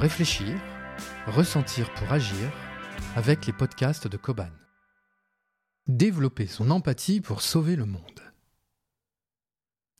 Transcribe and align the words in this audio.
Réfléchir, 0.00 0.58
ressentir 1.26 1.92
pour 1.92 2.10
agir 2.10 2.50
avec 3.16 3.44
les 3.44 3.52
podcasts 3.52 4.08
de 4.08 4.16
Koban. 4.16 4.48
Développer 5.88 6.46
son 6.46 6.70
empathie 6.70 7.20
pour 7.20 7.42
sauver 7.42 7.76
le 7.76 7.84
monde. 7.84 8.22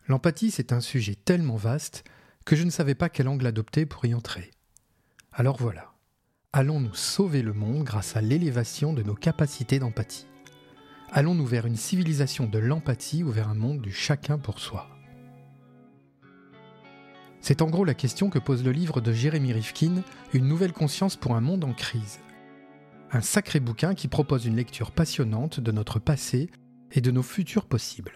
L'empathie, 0.08 0.50
c'est 0.50 0.72
un 0.72 0.80
sujet 0.80 1.17
tellement 1.17 1.56
vaste 1.56 2.04
que 2.46 2.56
je 2.56 2.64
ne 2.64 2.71
savais 2.71 2.94
pas 2.94 3.10
quel 3.10 3.28
angle 3.28 3.46
adopter 3.46 3.85
pour 3.85 4.06
y 4.06 4.14
entrer. 4.14 4.53
Alors 5.32 5.58
voilà, 5.58 5.92
allons-nous 6.54 6.94
sauver 6.94 7.42
le 7.42 7.53
monde 7.53 7.85
grâce 7.85 8.17
à 8.17 8.22
l'élévation 8.22 8.94
de 8.94 9.03
nos 9.03 9.14
capacités 9.14 9.80
d'empathie? 9.80 10.26
Allons-nous 11.12 11.44
vers 11.44 11.67
une 11.67 11.76
civilisation 11.76 12.46
de 12.46 12.58
l'empathie 12.58 13.22
ou 13.22 13.30
vers 13.30 13.48
un 13.48 13.54
monde 13.54 13.82
du 13.82 13.92
chacun 13.92 14.38
pour 14.38 14.60
soi? 14.60 14.89
C'est 17.40 17.62
en 17.62 17.70
gros 17.70 17.84
la 17.84 17.94
question 17.94 18.28
que 18.28 18.38
pose 18.38 18.64
le 18.64 18.72
livre 18.72 19.00
de 19.00 19.12
Jérémy 19.12 19.52
Rifkin, 19.52 20.02
Une 20.32 20.46
nouvelle 20.46 20.72
conscience 20.72 21.16
pour 21.16 21.34
un 21.34 21.40
monde 21.40 21.64
en 21.64 21.72
crise. 21.72 22.20
Un 23.12 23.22
sacré 23.22 23.60
bouquin 23.60 23.94
qui 23.94 24.08
propose 24.08 24.46
une 24.46 24.56
lecture 24.56 24.90
passionnante 24.90 25.58
de 25.58 25.72
notre 25.72 25.98
passé 25.98 26.50
et 26.92 27.00
de 27.00 27.10
nos 27.10 27.22
futurs 27.22 27.64
possibles. 27.64 28.12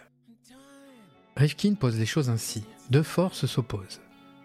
Rifkin 1.36 1.74
pose 1.74 1.98
les 1.98 2.06
choses 2.06 2.30
ainsi. 2.30 2.64
Deux 2.90 3.02
forces 3.02 3.46
s'opposent. 3.46 4.00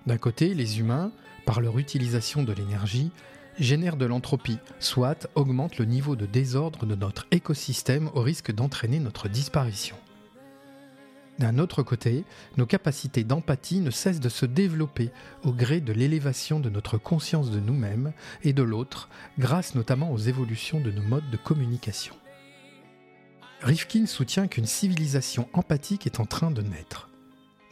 D'un 0.08 0.18
côté, 0.18 0.54
les 0.56 0.80
humains, 0.80 1.12
par 1.46 1.62
leur 1.62 1.78
utilisation 1.78 2.44
de 2.44 2.54
l'énergie, 2.54 3.12
génèrent 3.60 3.98
de 3.98 4.06
l'entropie, 4.06 4.60
soit 4.80 5.28
augmentent 5.36 5.78
le 5.78 5.86
niveau 5.86 6.16
de 6.16 6.26
désordre 6.26 6.86
de 6.86 6.96
notre 6.96 7.28
écosystème 7.32 8.10
au 8.14 8.22
risque 8.22 8.52
d'entraîner 8.52 9.00
notre 9.00 9.28
disparition. 9.28 9.98
D'un 11.40 11.58
autre 11.58 11.84
côté, 11.84 12.26
nos 12.58 12.66
capacités 12.66 13.24
d'empathie 13.24 13.80
ne 13.80 13.92
cessent 13.92 14.20
de 14.20 14.28
se 14.28 14.46
développer 14.46 15.10
au 15.46 15.54
gré 15.54 15.80
de 15.80 15.94
l'élévation 15.94 16.60
de 16.60 16.70
notre 16.70 16.98
conscience 16.98 17.50
de 17.50 17.62
nous-mêmes 17.62 18.12
et 18.44 18.52
de 18.52 18.62
l'autre, 18.62 19.08
grâce 19.40 19.74
notamment 19.74 20.12
aux 20.12 20.18
évolutions 20.18 20.82
de 20.82 20.92
nos 20.92 21.02
modes 21.02 21.30
de 21.32 21.38
communication. 21.38 22.14
Rifkin 23.62 24.06
soutient 24.06 24.48
qu'une 24.48 24.66
civilisation 24.66 25.48
empathique 25.54 26.06
est 26.06 26.20
en 26.20 26.26
train 26.26 26.52
de 26.52 26.62
naître. 26.62 27.10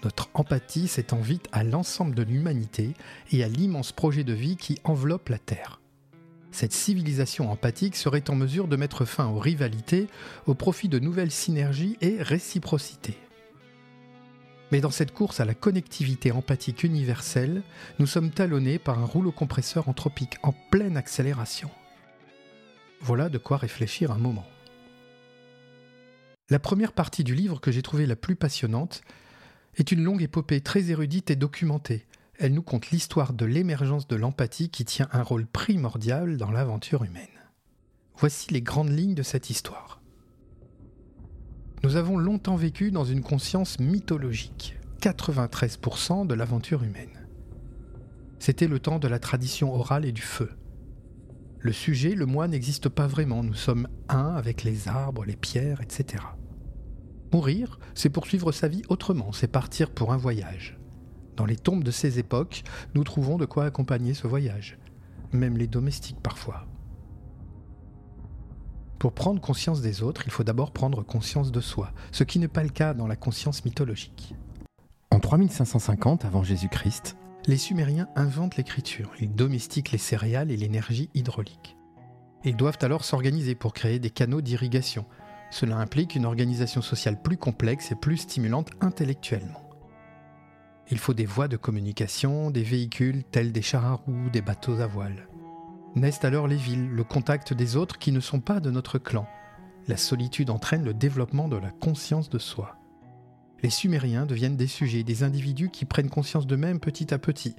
Notre 0.04 0.30
empathie 0.34 0.88
s'étend 0.88 1.20
vite 1.20 1.50
à 1.52 1.66
l'ensemble 1.66 2.16
de 2.16 2.23
l'humanité 2.23 2.94
et 3.34 3.44
à 3.44 3.50
l'immense 3.50 3.92
projet 3.92 4.23
de 4.23 4.34
vie 4.34 4.56
qui 4.56 4.80
enveloppe 4.86 5.28
la 5.28 5.40
Terre. 5.40 5.82
Cette 6.52 6.73
civilisation 6.73 7.52
empathique 7.52 7.98
serait 7.98 8.30
en 8.30 8.36
mesure 8.36 8.70
de 8.70 8.78
mettre 8.78 9.04
fin 9.04 9.28
aux 9.28 9.40
rivalités 9.40 10.08
au 10.45 10.54
profit 10.54 10.88
de 10.88 11.00
nouvelles 11.00 11.32
synergies 11.32 11.98
et 12.00 12.22
réciprocités. 12.22 13.18
Mais 14.72 14.82
dans 14.82 14.92
cette 14.92 15.14
course 15.14 15.40
à 15.40 15.46
la 15.46 15.54
connectivité 15.54 16.32
empathique 16.32 16.84
universelle, 16.84 17.62
nous 18.00 18.08
sommes 18.08 18.32
talonnés 18.32 18.80
par 18.80 19.00
un 19.00 19.06
rouleau 19.06 19.32
compresseur 19.32 19.88
anthropique 19.88 20.38
en 20.44 20.54
pleine 20.72 20.98
accélération. 20.98 21.70
Voilà 23.00 23.30
de 23.30 23.38
quoi 23.38 23.58
réfléchir 23.58 24.12
un 24.12 24.18
moment. 24.18 24.45
La 26.50 26.60
première 26.60 26.94
partie 26.94 27.23
du 27.23 27.36
livre 27.36 27.60
que 27.60 27.72
j'ai 27.72 27.82
trouvée 27.82 28.06
la 28.06 28.16
plus 28.16 28.36
passionnante 28.36 29.02
est 29.76 29.92
une 29.92 30.04
longue 30.04 30.22
épopée 30.22 30.62
très 30.62 30.90
érudite 30.90 31.30
et 31.30 31.36
documentée. 31.36 32.06
Elle 32.40 32.54
nous 32.54 32.62
conte 32.62 32.90
l'histoire 32.92 33.34
de 33.34 33.45
l'émergence 33.45 34.08
de 34.08 34.16
l'empathie 34.16 34.70
qui 34.70 34.86
tient 34.86 35.10
un 35.12 35.23
rôle 35.23 35.45
primordial 35.45 36.38
dans 36.38 36.52
l'aventure 36.52 37.04
humaine. 37.04 37.28
Voici 38.18 38.52
les 38.54 38.62
grandes 38.62 38.90
lignes 38.90 39.16
de 39.16 39.23
cette 39.23 39.50
histoire. 39.50 40.02
Nous 41.83 41.95
avons 41.95 42.17
longtemps 42.17 42.56
vécu 42.56 42.89
dans 42.89 43.03
une 43.03 43.22
conscience 43.22 43.80
mythologique, 43.80 44.75
93% 45.02 46.25
de 46.25 46.33
l'aventure 46.33 46.83
humaine. 46.83 47.28
C'était 48.39 48.67
le 48.67 48.80
temps 48.80 48.97
de 48.97 49.08
la 49.08 49.20
tradition 49.20 49.73
orale 49.73 50.05
et 50.05 50.11
du 50.11 50.23
feu. 50.23 50.50
Le 51.59 51.72
sujet, 51.72 52.16
le 52.16 52.25
moi, 52.25 52.48
n'existe 52.48 52.89
pas 52.89 53.05
vraiment, 53.05 53.43
nous 53.43 53.54
sommes 53.54 53.87
un 54.10 54.33
avec 54.36 54.64
les 54.64 54.87
arbres, 54.87 55.23
les 55.23 55.36
pierres, 55.36 55.82
etc. 55.82 56.23
Mourir, 57.32 57.80
c'est 57.93 58.10
poursuivre 58.10 58.52
sa 58.52 58.67
vie 58.67 58.83
autrement, 58.89 59.32
c'est 59.32 59.48
partir 59.48 59.92
pour 59.92 60.11
un 60.14 60.17
voyage. 60.17 60.80
Dans 61.36 61.45
les 61.45 61.58
tombes 61.58 61.83
de 61.83 61.92
ces 61.92 62.17
époques, 62.17 62.64
nous 62.95 63.04
trouvons 63.04 63.37
de 63.37 63.45
quoi 63.45 63.66
accompagner 63.66 64.16
ce 64.16 64.26
voyage, 64.26 64.80
même 65.32 65.58
les 65.58 65.67
domestiques 65.67 66.21
parfois. 66.23 66.66
Pour 69.00 69.14
prendre 69.14 69.40
conscience 69.40 69.82
des 69.82 70.02
autres, 70.02 70.24
il 70.26 70.32
faut 70.32 70.44
d'abord 70.44 70.72
prendre 70.72 71.04
conscience 71.04 71.52
de 71.52 71.62
soi, 71.62 71.92
ce 72.12 72.24
qui 72.24 72.40
n'est 72.40 72.48
pas 72.48 72.64
le 72.64 72.70
cas 72.70 72.96
dans 72.96 73.06
la 73.06 73.16
conscience 73.16 73.64
mythologique. 73.64 74.34
En 75.12 75.20
3550 75.20 76.26
avant 76.26 76.44
Jésus-Christ, 76.44 77.16
les 77.46 77.58
Sumériens 77.58 78.08
inventent 78.16 78.58
l'écriture, 78.58 79.12
ils 79.20 79.34
domestiquent 79.34 79.92
les 79.92 79.98
céréales 80.00 80.52
et 80.52 80.58
l'énergie 80.58 81.10
hydraulique. 81.14 81.78
Ils 82.44 82.56
doivent 82.56 82.80
alors 82.82 83.06
s'organiser 83.06 83.56
pour 83.56 83.74
créer 83.74 84.00
des 84.00 84.10
canaux 84.10 84.42
d'irrigation, 84.42 85.06
cela 85.52 85.78
implique 85.78 86.16
une 86.16 86.26
organisation 86.26 86.82
sociale 86.82 87.22
plus 87.22 87.38
complexe 87.38 87.92
et 87.92 87.96
plus 87.96 88.18
stimulante 88.18 88.72
intellectuellement. 88.82 89.64
Il 90.90 90.98
faut 90.98 91.14
des 91.14 91.26
voies 91.26 91.48
de 91.48 91.58
communication, 91.58 92.50
des 92.50 92.64
véhicules 92.64 93.24
tels 93.24 93.52
des 93.52 93.62
chars 93.62 93.86
à 93.86 93.94
roues, 93.94 94.30
des 94.32 94.42
bateaux 94.42 94.80
à 94.80 94.88
voile. 94.88 95.28
Naissent 95.98 96.24
alors 96.24 96.48
les 96.48 96.58
villes, 96.58 96.92
le 96.92 97.04
contact 97.04 97.54
des 97.54 97.76
autres 97.76 97.98
qui 97.98 98.12
ne 98.12 98.20
sont 98.20 98.40
pas 98.40 98.60
de 98.60 98.70
notre 98.70 99.00
clan. 99.00 99.28
La 99.88 99.98
solitude 99.98 100.52
entraîne 100.52 100.84
le 100.84 100.94
développement 100.94 101.48
de 101.48 101.56
la 101.56 101.72
conscience 101.72 102.30
de 102.30 102.38
soi. 102.38 102.78
Les 103.64 103.72
Sumériens 103.72 104.28
deviennent 104.28 104.58
des 104.58 104.68
sujets, 104.68 105.02
des 105.02 105.24
individus 105.24 105.72
qui 105.72 105.86
prennent 105.86 106.12
conscience 106.12 106.46
d'eux-mêmes 106.46 106.80
petit 106.80 107.16
à 107.16 107.18
petit, 107.18 107.56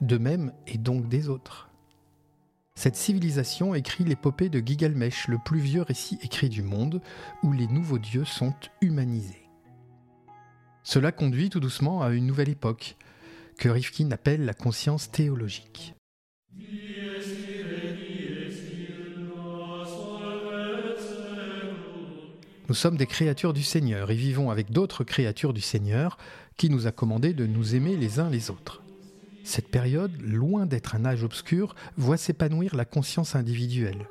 d'eux-mêmes 0.00 0.54
et 0.66 0.78
donc 0.78 1.06
des 1.10 1.28
autres. 1.28 1.68
Cette 2.76 2.96
civilisation 2.96 3.74
écrit 3.74 4.04
l'épopée 4.04 4.48
de 4.48 4.66
Gilgamesh, 4.66 5.28
le 5.28 5.36
plus 5.36 5.60
vieux 5.60 5.82
récit 5.82 6.18
écrit 6.22 6.48
du 6.48 6.62
monde, 6.62 7.02
où 7.42 7.52
les 7.52 7.66
nouveaux 7.66 7.98
dieux 7.98 8.24
sont 8.24 8.54
humanisés. 8.80 9.50
Cela 10.82 11.12
conduit 11.12 11.50
tout 11.50 11.60
doucement 11.60 12.00
à 12.00 12.08
une 12.08 12.26
nouvelle 12.26 12.48
époque, 12.48 12.96
que 13.58 13.68
Rifkin 13.68 14.10
appelle 14.12 14.46
la 14.46 14.54
conscience 14.54 15.10
théologique. 15.10 15.94
Nous 22.68 22.74
sommes 22.74 22.96
des 22.96 23.06
créatures 23.06 23.52
du 23.52 23.62
Seigneur 23.62 24.10
et 24.10 24.16
vivons 24.16 24.50
avec 24.50 24.72
d'autres 24.72 25.04
créatures 25.04 25.52
du 25.52 25.60
Seigneur 25.60 26.18
qui 26.56 26.68
nous 26.68 26.88
a 26.88 26.92
commandé 26.92 27.32
de 27.32 27.46
nous 27.46 27.76
aimer 27.76 27.96
les 27.96 28.18
uns 28.18 28.28
les 28.28 28.50
autres. 28.50 28.82
Cette 29.44 29.68
période, 29.68 30.20
loin 30.20 30.66
d'être 30.66 30.96
un 30.96 31.04
âge 31.04 31.22
obscur, 31.22 31.76
voit 31.96 32.16
s'épanouir 32.16 32.74
la 32.74 32.84
conscience 32.84 33.36
individuelle. 33.36 34.08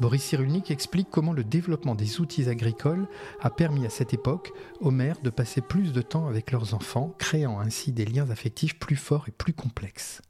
Boris 0.00 0.22
Cyrulnik 0.22 0.70
explique 0.70 1.08
comment 1.10 1.32
le 1.32 1.42
développement 1.42 1.94
des 1.94 2.20
outils 2.20 2.50
agricoles 2.50 3.08
a 3.40 3.48
permis 3.48 3.86
à 3.86 3.90
cette 3.90 4.12
époque 4.12 4.52
aux 4.80 4.90
mères 4.90 5.20
de 5.22 5.30
passer 5.30 5.62
plus 5.62 5.92
de 5.94 6.02
temps 6.02 6.28
avec 6.28 6.52
leurs 6.52 6.74
enfants, 6.74 7.14
créant 7.18 7.58
ainsi 7.58 7.92
des 7.92 8.04
liens 8.04 8.28
affectifs 8.28 8.78
plus 8.78 8.96
forts 8.96 9.24
et 9.28 9.32
plus 9.32 9.54
complexes. 9.54 10.20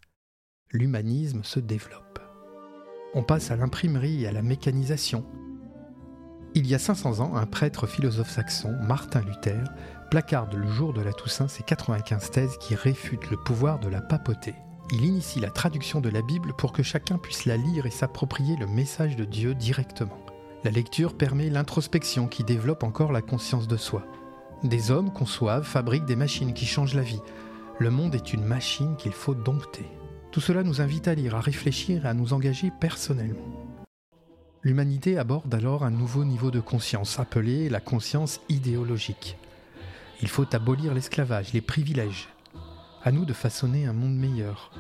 L'humanisme 0.71 1.43
se 1.43 1.59
développe. 1.59 2.21
On 3.15 3.25
passe 3.25 3.51
à 3.51 3.57
l'imprimerie 3.57 4.23
et 4.23 4.29
à 4.29 4.33
la 4.33 4.43
mécanisation. 4.43 5.27
Il 6.55 6.67
y 6.67 6.75
a 6.75 6.79
500 6.79 7.21
ans, 7.21 7.37
un 7.37 7.47
prêtre 7.47 7.87
philosophe 7.87 8.31
saxon, 8.31 8.75
Martin 8.83 9.21
Luther, 9.21 9.65
placarde 10.11 10.55
le 10.55 10.67
jour 10.67 10.93
de 10.93 11.03
la 11.03 11.13
Toussaint 11.13 11.49
ses 11.49 11.63
95 11.63 12.31
thèses 12.31 12.57
qui 12.59 12.75
réfutent 12.75 13.31
le 13.31 13.37
pouvoir 13.37 13.79
de 13.79 13.89
la 13.89 14.01
papauté. 14.01 14.55
Il 14.91 15.05
initie 15.05 15.41
la 15.41 15.51
traduction 15.51 16.01
de 16.01 16.09
la 16.09 16.23
Bible 16.23 16.55
pour 16.57 16.73
que 16.73 16.83
chacun 16.83 17.19
puisse 17.19 17.45
la 17.45 17.59
lire 17.59 17.85
et 17.85 17.91
s'approprier 17.91 18.57
le 18.57 18.67
message 18.67 19.17
de 19.17 19.25
Dieu 19.25 19.55
directement. 19.55 20.19
La 20.65 20.71
lecture 20.71 21.17
permet 21.17 21.51
l'introspection 21.51 22.27
qui 22.27 22.43
développe 22.43 22.83
encore 22.83 23.13
la 23.13 23.23
conscience 23.23 23.69
de 23.69 23.77
soi. 23.77 24.07
Des 24.65 24.91
hommes 24.91 25.13
conçoivent, 25.13 25.67
fabriquent 25.67 26.07
des 26.07 26.17
machines 26.17 26.55
qui 26.55 26.65
changent 26.65 26.95
la 26.95 27.03
vie. 27.03 27.21
Le 27.79 27.91
monde 27.91 28.15
est 28.15 28.33
une 28.33 28.45
machine 28.45 28.97
qu'il 28.97 29.13
faut 29.13 29.35
dompter. 29.35 29.87
Tout 30.33 30.41
cela 30.41 30.63
nous 30.63 30.81
invite 30.81 31.07
à 31.07 31.15
lire, 31.15 31.37
à 31.37 31.41
réfléchir 31.41 32.07
et 32.07 32.09
à 32.09 32.15
nous 32.15 32.33
engager 32.33 32.73
personnellement. 32.81 33.68
L'humanité 34.65 35.19
aborde 35.19 35.55
alors 35.55 35.85
un 35.85 35.91
nouveau 35.91 36.25
niveau 36.25 36.51
de 36.51 36.59
conscience 36.59 37.21
appelé 37.21 37.69
la 37.69 37.79
conscience 37.79 38.41
idéologique. 38.49 39.37
Il 40.21 40.27
faut 40.27 40.53
abolir 40.53 40.95
l'esclavage, 40.95 41.53
les 41.53 41.61
privilèges. 41.61 42.29
À 43.05 43.13
nous 43.13 43.25
de 43.25 43.33
façonner 43.33 43.87
un 43.87 43.93
monde 43.93 44.17
meilleur. 44.17 44.73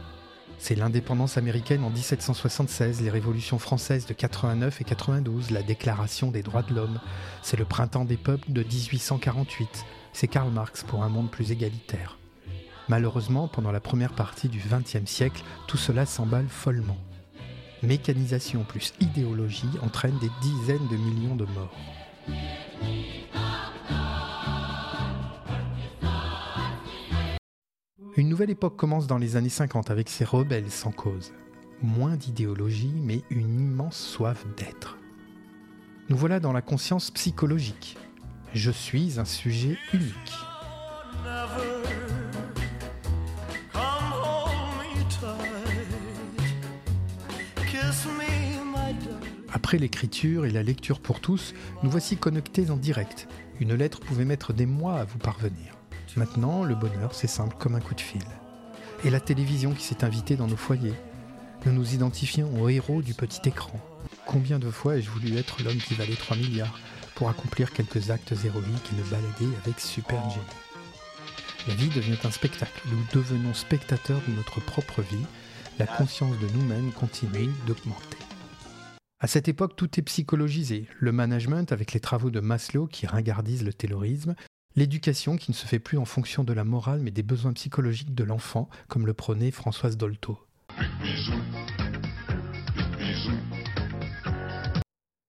C'est 0.58 0.75
l'indépendance 0.75 1.38
américaine 1.38 1.84
en 1.84 1.90
1776, 1.90 3.02
les 3.02 3.10
révolutions 3.10 3.60
françaises 3.60 4.06
de 4.06 4.14
89 4.14 4.80
et 4.80 4.84
92, 4.84 5.52
la 5.52 5.62
déclaration 5.62 6.32
des 6.32 6.42
droits 6.42 6.64
de 6.64 6.74
l'homme. 6.74 6.98
C'est 7.42 7.56
le 7.56 7.64
printemps 7.64 8.04
des 8.04 8.16
peuples 8.16 8.50
de 8.50 8.64
1848. 8.64 9.84
C'est 10.12 10.26
Karl 10.26 10.50
Marx 10.50 10.82
pour 10.82 11.04
un 11.04 11.08
monde 11.08 11.31
plus 11.31 11.52
égalitaire. 11.52 12.19
Malheureusement, 12.88 13.46
pendant 13.46 13.70
la 13.70 13.81
première 13.81 14.12
partie 14.12 14.48
du 14.48 14.58
XXe 14.58 15.08
siècle, 15.08 15.44
tout 15.69 15.76
cela 15.76 16.04
s'emballe 16.04 16.48
follement. 16.48 16.98
Mécanisation 17.82 18.64
plus 18.64 18.92
idéologie 19.00 19.70
entraînent 19.82 20.19
des 20.20 20.30
dizaines 20.42 20.88
de 20.88 20.96
millions 20.96 21.36
de 21.36 21.44
morts. 21.44 21.76
Une 28.16 28.28
nouvelle 28.28 28.50
époque 28.50 28.76
commence 28.76 29.06
dans 29.06 29.19
les 29.19 29.36
années 29.36 29.48
50 29.48 29.92
avec 29.92 30.08
ces 30.08 30.25
rebelles 30.25 30.70
sans 30.70 30.90
cause. 30.90 31.32
moins 31.80 32.16
d'idéologie, 32.16 32.92
mais 33.04 33.22
une 33.30 33.60
immense 33.60 33.96
soif 33.96 34.44
d'être. 34.56 34.98
Nous 36.08 36.16
voilà 36.16 36.40
dans 36.40 36.52
la 36.52 36.62
conscience 36.62 37.12
psychologique. 37.12 37.96
Je 38.54 38.72
suis 38.72 39.20
un 39.20 39.24
sujet 39.24 39.78
unique. 39.92 40.34
Après 49.69 49.76
l'écriture 49.76 50.47
et 50.47 50.50
la 50.50 50.62
lecture 50.62 50.99
pour 50.99 51.20
tous, 51.20 51.53
nous 51.82 51.91
voici 51.91 52.17
connectés 52.17 52.70
en 52.70 52.79
direct. 52.79 53.29
Une 53.61 53.75
lettre 53.75 54.00
pouvait 54.00 54.25
mettre 54.25 54.55
des 54.55 54.65
mois 54.65 54.99
à 54.99 55.05
vous 55.05 55.19
parvenir. 55.19 55.75
Maintenant, 56.17 56.65
le 56.65 56.75
bonheur, 56.75 57.15
c'est 57.15 57.26
simple 57.26 57.55
comme 57.59 57.75
un 57.75 57.81
coup 57.81 57.94
de 57.94 58.00
fil. 58.00 58.23
Et 59.05 59.11
la 59.11 59.20
télévision 59.20 59.75
qui 59.75 59.85
s'est 59.85 60.05
invitée 60.05 60.37
dans 60.37 60.47
nos 60.47 60.56
foyers. 60.56 60.94
Nous 61.67 61.73
nous 61.73 61.93
identifions 61.93 62.50
aux 62.59 62.70
héros 62.70 63.03
du 63.03 63.12
petit 63.12 63.47
écran. 63.47 63.79
Combien 64.25 64.59
de 64.59 64.70
fois 64.70 64.97
ai-je 64.97 65.11
voulu 65.11 65.37
être 65.37 65.62
l'homme 65.62 65.76
qui 65.76 65.93
valait 65.93 66.15
3 66.15 66.38
milliards 66.38 66.81
pour 67.15 67.29
accomplir 67.29 67.75
quelques 67.75 68.11
actes 68.11 68.32
héroïques 68.32 68.91
et 68.91 68.97
me 68.97 69.11
balader 69.11 69.55
avec 69.67 69.81
Super 69.81 70.31
Jenny 70.31 70.47
La 71.67 71.75
vie 71.75 71.91
devient 71.91 72.17
un 72.25 72.31
spectacle. 72.31 72.81
Nous 72.91 73.05
devenons 73.12 73.53
spectateurs 73.53 74.23
de 74.26 74.32
notre 74.32 74.62
propre 74.62 75.03
vie. 75.03 75.26
La 75.79 75.87
conscience 75.87 76.38
de 76.38 76.49
nous-mêmes 76.56 76.91
continue 76.93 77.50
d'augmenter. 77.67 78.27
À 79.20 79.26
cette 79.26 79.49
époque, 79.49 79.75
tout 79.75 79.99
est 79.99 80.03
psychologisé. 80.03 80.87
Le 81.00 81.11
management 81.11 81.73
avec 81.73 81.93
les 81.93 81.99
travaux 81.99 82.31
de 82.31 82.38
Maslow 82.38 82.87
qui 82.87 83.05
ringardisent 83.05 83.65
le 83.65 83.73
terrorisme, 83.73 84.37
l'éducation 84.76 85.37
qui 85.37 85.50
ne 85.50 85.56
se 85.56 85.67
fait 85.67 85.81
plus 85.81 85.99
en 85.99 86.05
fonction 86.05 86.44
de 86.44 86.53
la 86.53 86.62
morale 86.62 87.00
mais 87.00 87.11
des 87.11 87.25
besoins 87.25 87.53
psychologiques 87.53 88.15
de 88.15 88.23
l'enfant, 88.23 88.69
comme 88.87 89.06
le 89.06 89.15
prônait 89.15 89.50
Françoise 89.50 89.97
Dolto. 89.97 90.38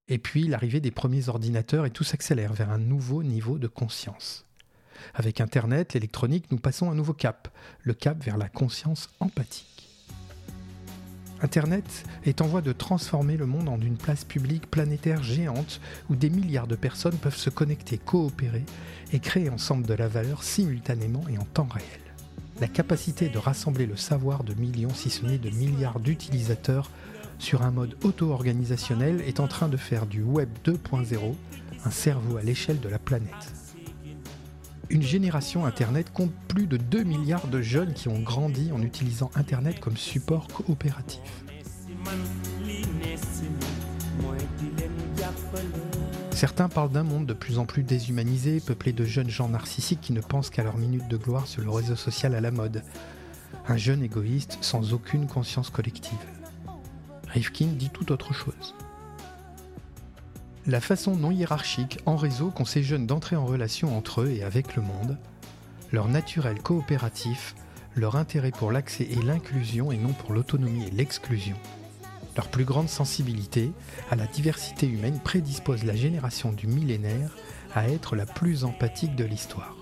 Et 0.08 0.20
puis 0.20 0.48
l'arrivée 0.48 0.82
des 0.82 0.92
premiers 0.92 1.28
ordinateurs 1.28 1.88
et 1.88 1.92
tout 1.92 2.04
s'accélère 2.04 2.54
vers 2.54 2.70
un 2.70 2.78
nouveau 2.78 3.24
niveau 3.24 3.58
de 3.58 3.68
conscience. 3.68 4.46
Avec 5.16 5.42
Internet, 5.42 5.96
l'électronique, 5.96 6.52
nous 6.52 6.60
passons 6.60 6.92
un 6.92 6.96
nouveau 6.96 7.14
cap, 7.14 7.48
le 7.82 7.96
cap 7.96 8.24
vers 8.24 8.38
la 8.38 8.50
conscience 8.50 9.10
empathique. 9.20 9.89
Internet 11.42 12.04
est 12.26 12.42
en 12.42 12.48
voie 12.48 12.62
de 12.62 12.74
transformer 12.74 13.38
le 13.38 13.46
monde 13.46 13.70
en 13.70 13.80
une 13.80 13.96
place 13.96 14.26
publique 14.26 14.70
planétaire 14.70 15.24
géante 15.24 15.80
où 16.10 16.16
des 16.16 16.30
milliards 16.30 16.68
de 16.68 16.76
personnes 16.76 17.18
peuvent 17.18 17.36
se 17.36 17.50
connecter, 17.50 17.98
coopérer 17.98 18.66
et 19.14 19.20
créer 19.20 19.50
ensemble 19.50 19.86
de 19.86 19.94
la 19.94 20.08
valeur 20.08 20.44
simultanément 20.44 21.24
et 21.30 21.38
en 21.38 21.46
temps 21.46 21.70
réel. 21.72 21.88
La 22.60 22.68
capacité 22.68 23.30
de 23.30 23.38
rassembler 23.38 23.86
le 23.86 23.96
savoir 23.96 24.44
de 24.44 24.54
millions, 24.54 24.94
si 24.94 25.10
ce 25.10 25.26
n'est 25.26 25.38
de 25.38 25.50
milliards 25.50 26.02
d'utilisateurs 26.02 26.92
sur 27.38 27.62
un 27.62 27.72
mode 27.72 27.96
auto-organisationnel 28.04 29.22
est 29.22 29.40
en 29.40 29.48
train 29.48 29.70
de 29.70 29.78
faire 29.78 30.06
du 30.06 30.22
Web 30.24 30.50
2.0 30.66 31.36
un 31.86 31.92
cerveau 31.92 32.36
à 32.36 32.42
l'échelle 32.42 32.82
de 32.82 32.90
la 32.90 33.00
planète. 33.00 33.69
Une 34.92 35.04
génération 35.04 35.66
Internet 35.66 36.12
compte 36.12 36.32
plus 36.48 36.66
de 36.66 36.76
2 36.78 37.04
milliards 37.04 37.48
de 37.48 37.62
jeunes 37.62 37.94
qui 37.94 38.08
ont 38.08 38.20
grandi 38.20 38.72
en 38.72 38.82
utilisant 38.82 39.30
Internet 39.36 39.80
comme 39.80 39.96
support 39.96 40.48
coopératif. 40.48 41.22
Certains 46.32 46.70
parlent 46.70 46.90
d'un 46.90 47.04
monde 47.04 47.28
de 47.28 47.34
plus 47.34 47.60
en 47.60 47.66
plus 47.66 47.84
déshumanisé, 47.84 48.60
peuplé 48.62 48.92
de 48.92 49.06
jeunes 49.06 49.30
gens 49.30 49.50
narcissiques 49.50 50.02
qui 50.02 50.14
ne 50.14 50.22
pensent 50.22 50.50
qu'à 50.50 50.64
leur 50.64 50.78
minute 50.78 51.08
de 51.08 51.18
gloire 51.18 51.46
sur 51.46 51.62
le 51.62 51.70
réseau 51.70 51.96
social 51.96 52.34
à 52.34 52.42
la 52.42 52.50
mode. 52.50 52.84
Un 53.68 53.78
jeune 53.78 54.02
égoïste 54.02 54.58
sans 54.62 54.94
aucune 54.94 55.28
conscience 55.28 55.70
collective. 55.70 56.18
Rifkin 57.28 57.68
dit 57.68 57.92
tout 57.92 58.12
autre 58.12 58.34
chose 58.34 58.74
la 60.68 60.82
façon 60.82 61.16
non 61.16 61.32
hiérarchique 61.32 62.00
en 62.06 62.16
réseau 62.16 62.50
qu'ont 62.50 62.66
ces 62.66 62.84
jeunes 62.84 63.08
d'entrer 63.08 63.36
en 63.36 63.46
relation 63.46 63.98
entre 63.98 64.22
eux 64.22 64.32
et 64.32 64.44
avec 64.44 64.76
le 64.76 64.82
monde, 64.82 65.18
leur 65.92 66.08
naturel 66.08 66.62
coopératif, 66.62 67.56
leur 67.96 68.16
intérêt 68.16 68.52
pour 68.52 68.72
l'accès 68.72 69.08
et 69.10 69.22
l'inclusion 69.22 69.92
et 69.92 69.98
non 69.98 70.14
pour 70.14 70.34
l'autonomie 70.34 70.88
et 70.88 70.92
l'exclusion. 70.92 71.56
Leur 72.36 72.48
plus 72.48 72.66
grande 72.66 72.90
sensibilité 72.90 73.72
à 74.12 74.16
la 74.16 74.28
diversité 74.28 74.88
humaine 74.88 75.20
prédispose 75.20 75.84
la 75.84 75.96
génération 75.96 76.52
du 76.52 76.68
millénaire 76.68 77.36
à 77.76 77.90
être 77.90 78.16
la 78.16 78.26
plus 78.26 78.64
empathique 78.64 79.16
de 79.16 79.26
l'histoire. 79.26 79.76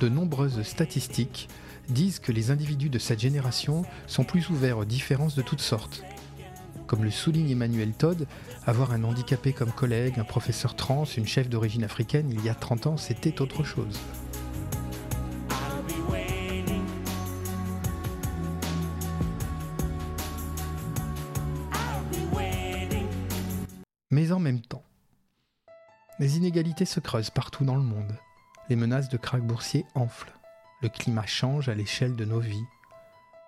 De 0.00 0.08
nombreuses 0.08 0.62
statistiques 0.62 1.48
disent 1.88 2.18
que 2.18 2.32
les 2.32 2.50
individus 2.50 2.90
de 2.90 2.98
cette 2.98 3.20
génération 3.20 3.84
sont 4.06 4.24
plus 4.24 4.50
ouverts 4.50 4.78
aux 4.78 4.84
différences 4.84 5.34
de 5.34 5.42
toutes 5.42 5.60
sortes, 5.60 6.04
comme 6.92 7.04
le 7.04 7.10
souligne 7.10 7.48
Emmanuel 7.48 7.94
Todd, 7.94 8.26
avoir 8.66 8.92
un 8.92 9.02
handicapé 9.02 9.54
comme 9.54 9.72
collègue, 9.72 10.18
un 10.18 10.24
professeur 10.24 10.76
trans, 10.76 11.04
une 11.04 11.26
chef 11.26 11.48
d'origine 11.48 11.84
africaine, 11.84 12.30
il 12.30 12.44
y 12.44 12.50
a 12.50 12.54
30 12.54 12.86
ans, 12.86 12.96
c'était 12.98 13.40
autre 13.40 13.64
chose. 13.64 13.98
Mais 24.10 24.30
en 24.30 24.38
même 24.38 24.60
temps, 24.60 24.84
les 26.18 26.36
inégalités 26.36 26.84
se 26.84 27.00
creusent 27.00 27.30
partout 27.30 27.64
dans 27.64 27.76
le 27.76 27.80
monde. 27.80 28.18
Les 28.68 28.76
menaces 28.76 29.08
de 29.08 29.16
krach 29.16 29.40
boursier 29.40 29.86
enflent. 29.94 30.34
Le 30.82 30.90
climat 30.90 31.24
change 31.24 31.70
à 31.70 31.74
l'échelle 31.74 32.16
de 32.16 32.26
nos 32.26 32.40
vies. 32.40 32.66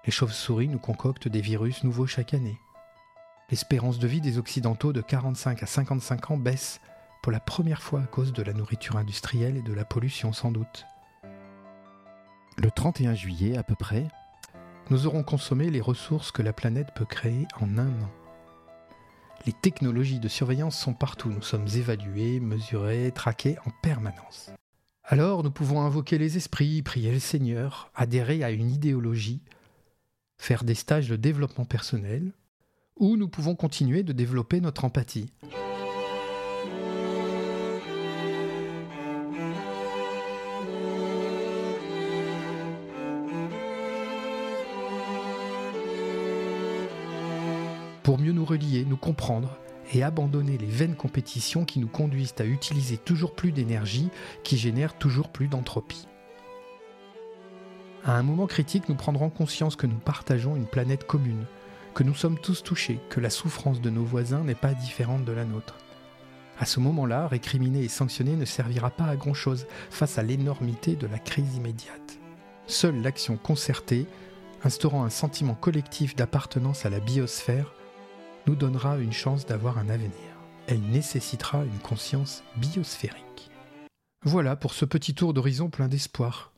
Les 0.06 0.12
chauves-souris 0.12 0.68
nous 0.68 0.78
concoctent 0.78 1.28
des 1.28 1.42
virus 1.42 1.84
nouveaux 1.84 2.06
chaque 2.06 2.32
année. 2.32 2.58
L'espérance 3.54 4.00
de 4.00 4.08
vie 4.08 4.20
des 4.20 4.38
Occidentaux 4.38 4.92
de 4.92 5.00
45 5.00 5.62
à 5.62 5.66
55 5.66 6.32
ans 6.32 6.36
baisse 6.36 6.80
pour 7.22 7.30
la 7.30 7.38
première 7.38 7.82
fois 7.82 8.00
à 8.00 8.06
cause 8.06 8.32
de 8.32 8.42
la 8.42 8.52
nourriture 8.52 8.96
industrielle 8.96 9.56
et 9.56 9.62
de 9.62 9.72
la 9.72 9.84
pollution 9.84 10.32
sans 10.32 10.50
doute. 10.50 10.86
Le 12.56 12.68
31 12.68 13.14
juillet 13.14 13.56
à 13.56 13.62
peu 13.62 13.76
près, 13.76 14.08
nous 14.90 15.06
aurons 15.06 15.22
consommé 15.22 15.70
les 15.70 15.80
ressources 15.80 16.32
que 16.32 16.42
la 16.42 16.52
planète 16.52 16.88
peut 16.96 17.04
créer 17.04 17.46
en 17.60 17.78
un 17.78 17.90
an. 18.02 18.10
Les 19.46 19.52
technologies 19.52 20.18
de 20.18 20.26
surveillance 20.26 20.76
sont 20.76 20.94
partout, 20.94 21.30
nous 21.30 21.40
sommes 21.40 21.68
évalués, 21.76 22.40
mesurés, 22.40 23.12
traqués 23.12 23.56
en 23.66 23.70
permanence. 23.84 24.50
Alors 25.04 25.44
nous 25.44 25.52
pouvons 25.52 25.82
invoquer 25.82 26.18
les 26.18 26.36
esprits, 26.36 26.82
prier 26.82 27.12
le 27.12 27.20
Seigneur, 27.20 27.92
adhérer 27.94 28.42
à 28.42 28.50
une 28.50 28.72
idéologie, 28.72 29.42
faire 30.38 30.64
des 30.64 30.74
stages 30.74 31.08
de 31.08 31.14
développement 31.14 31.66
personnel, 31.66 32.32
ou 32.98 33.16
nous 33.16 33.28
pouvons 33.28 33.54
continuer 33.54 34.02
de 34.02 34.12
développer 34.12 34.60
notre 34.60 34.84
empathie. 34.84 35.32
Pour 48.02 48.18
mieux 48.18 48.32
nous 48.32 48.44
relier, 48.44 48.84
nous 48.84 48.98
comprendre 48.98 49.56
et 49.92 50.02
abandonner 50.02 50.58
les 50.58 50.66
vaines 50.66 50.94
compétitions 50.94 51.64
qui 51.64 51.78
nous 51.78 51.88
conduisent 51.88 52.34
à 52.38 52.44
utiliser 52.44 52.98
toujours 52.98 53.34
plus 53.34 53.50
d'énergie 53.50 54.10
qui 54.42 54.58
génère 54.58 54.96
toujours 54.98 55.30
plus 55.30 55.48
d'entropie. 55.48 56.06
À 58.04 58.18
un 58.18 58.22
moment 58.22 58.46
critique, 58.46 58.88
nous 58.88 58.94
prendrons 58.94 59.30
conscience 59.30 59.76
que 59.76 59.86
nous 59.86 59.96
partageons 59.96 60.56
une 60.56 60.66
planète 60.66 61.06
commune, 61.06 61.46
que 61.94 62.02
nous 62.02 62.14
sommes 62.14 62.38
tous 62.38 62.62
touchés, 62.62 62.98
que 63.08 63.20
la 63.20 63.30
souffrance 63.30 63.80
de 63.80 63.88
nos 63.88 64.04
voisins 64.04 64.42
n'est 64.42 64.54
pas 64.54 64.74
différente 64.74 65.24
de 65.24 65.32
la 65.32 65.44
nôtre. 65.44 65.76
À 66.58 66.66
ce 66.66 66.80
moment-là, 66.80 67.26
récriminer 67.28 67.82
et 67.84 67.88
sanctionner 67.88 68.36
ne 68.36 68.44
servira 68.44 68.90
pas 68.90 69.06
à 69.06 69.16
grand-chose 69.16 69.66
face 69.90 70.18
à 70.18 70.22
l'énormité 70.22 70.96
de 70.96 71.06
la 71.06 71.18
crise 71.18 71.56
immédiate. 71.56 72.18
Seule 72.66 73.00
l'action 73.00 73.36
concertée, 73.36 74.06
instaurant 74.62 75.04
un 75.04 75.10
sentiment 75.10 75.54
collectif 75.54 76.16
d'appartenance 76.16 76.84
à 76.84 76.90
la 76.90 77.00
biosphère, 77.00 77.72
nous 78.46 78.56
donnera 78.56 78.98
une 78.98 79.12
chance 79.12 79.46
d'avoir 79.46 79.78
un 79.78 79.88
avenir. 79.88 80.12
Elle 80.66 80.80
nécessitera 80.80 81.64
une 81.64 81.78
conscience 81.78 82.42
biosphérique. 82.56 83.50
Voilà 84.24 84.56
pour 84.56 84.72
ce 84.74 84.84
petit 84.84 85.14
tour 85.14 85.34
d'horizon 85.34 85.68
plein 85.70 85.88
d'espoir. 85.88 86.52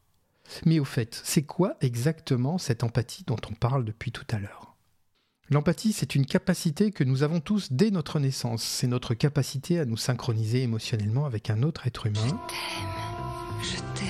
Mais 0.64 0.78
au 0.78 0.84
fait, 0.84 1.20
c'est 1.24 1.42
quoi 1.42 1.76
exactement 1.80 2.58
cette 2.58 2.84
empathie 2.84 3.24
dont 3.24 3.40
on 3.50 3.54
parle 3.54 3.84
depuis 3.84 4.12
tout 4.12 4.26
à 4.30 4.38
l'heure? 4.38 4.75
L'empathie, 5.48 5.92
c'est 5.92 6.16
une 6.16 6.26
capacité 6.26 6.90
que 6.90 7.04
nous 7.04 7.22
avons 7.22 7.38
tous 7.38 7.70
dès 7.70 7.92
notre 7.92 8.18
naissance. 8.18 8.64
C'est 8.64 8.88
notre 8.88 9.14
capacité 9.14 9.78
à 9.78 9.84
nous 9.84 9.96
synchroniser 9.96 10.62
émotionnellement 10.62 11.24
avec 11.24 11.50
un 11.50 11.62
autre 11.62 11.86
être 11.86 12.06
humain. 12.06 12.18
Je 12.26 12.30
t'aime, 12.48 13.62
je 13.62 13.76
t'aime. 13.94 14.06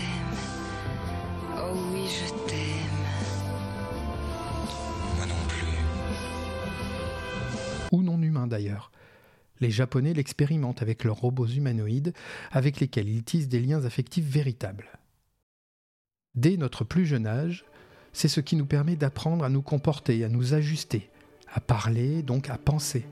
Oh 1.58 1.76
oui, 1.92 2.06
je 2.08 2.30
t'aime. 2.48 3.06
Moi 5.16 5.26
non 5.26 5.46
plus. 5.48 5.76
Ou 7.92 8.02
non 8.02 8.22
humain 8.22 8.46
d'ailleurs. 8.46 8.90
Les 9.60 9.70
Japonais 9.70 10.14
l'expérimentent 10.14 10.80
avec 10.80 11.04
leurs 11.04 11.16
robots 11.16 11.46
humanoïdes 11.46 12.14
avec 12.50 12.80
lesquels 12.80 13.10
ils 13.10 13.24
tissent 13.24 13.48
des 13.48 13.60
liens 13.60 13.84
affectifs 13.84 14.24
véritables. 14.24 14.88
Dès 16.34 16.56
notre 16.56 16.84
plus 16.84 17.04
jeune 17.04 17.26
âge, 17.26 17.66
c'est 18.14 18.28
ce 18.28 18.40
qui 18.40 18.56
nous 18.56 18.64
permet 18.64 18.96
d'apprendre 18.96 19.44
à 19.44 19.50
nous 19.50 19.60
comporter, 19.60 20.24
à 20.24 20.30
nous 20.30 20.54
ajuster, 20.54 21.10
à 21.52 21.60
parler, 21.60 22.22
donc 22.22 22.50
à 22.50 22.58
penser. 22.58 23.06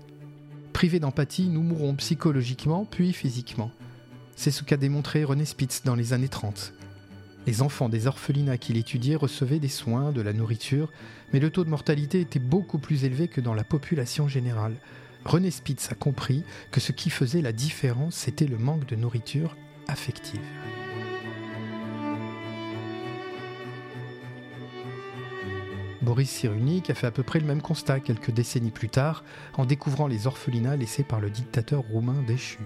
Privés 0.73 1.01
d'empathie, 1.01 1.49
nous 1.49 1.63
mourrons 1.63 1.95
psychologiquement 1.95 2.85
puis 2.85 3.13
physiquement. 3.13 3.71
C'est 4.37 4.51
ce 4.51 4.65
qu'a 4.65 4.77
démontré 4.77 5.25
René 5.25 5.45
Spitz 5.45 5.83
dans 5.85 5.95
les 5.95 6.13
années 6.13 6.29
30. 6.29 6.75
Les 7.47 7.63
enfants 7.63 7.89
des 7.89 8.07
orphelinats 8.07 8.59
qu'il 8.59 8.77
étudiait 8.77 9.17
recevaient 9.17 9.59
des 9.59 9.69
soins, 9.69 10.13
de 10.13 10.23
la 10.23 10.33
nourriture, 10.33 10.91
mais 11.33 11.41
le 11.41 11.51
taux 11.51 11.65
de 11.65 11.71
mortalité 11.71 12.21
était 12.21 12.39
beaucoup 12.39 12.79
plus 12.79 13.05
élevé 13.05 13.29
que 13.29 13.41
dans 13.41 13.55
la 13.55 13.65
population 13.65 14.29
générale. 14.29 14.75
René 15.25 15.51
Spitz 15.51 15.91
a 15.93 15.95
compris 15.95 16.43
que 16.71 16.81
ce 16.81 16.93
qui 16.93 17.11
faisait 17.11 17.43
la 17.43 17.53
différence, 17.53 18.15
c'était 18.15 18.47
le 18.47 18.59
manque 18.59 18.87
de 18.87 18.97
nourriture 18.97 19.57
affective. 19.89 20.41
Boris 26.05 26.31
Cyrulnik 26.31 26.91
a 26.91 26.95
fait 26.95 27.07
à 27.07 27.11
peu 27.11 27.23
près 27.23 27.41
le 27.41 27.47
même 27.47 27.63
constat 27.63 27.99
quelques 27.99 28.31
décennies 28.31 28.71
plus 28.71 28.91
tard 28.91 29.25
en 29.55 29.65
découvrant 29.65 30.07
les 30.07 30.27
orphelinats 30.27 30.77
laissés 30.77 31.03
par 31.03 31.19
le 31.19 31.31
dictateur 31.31 31.83
roumain 31.91 32.23
déchu. 32.27 32.59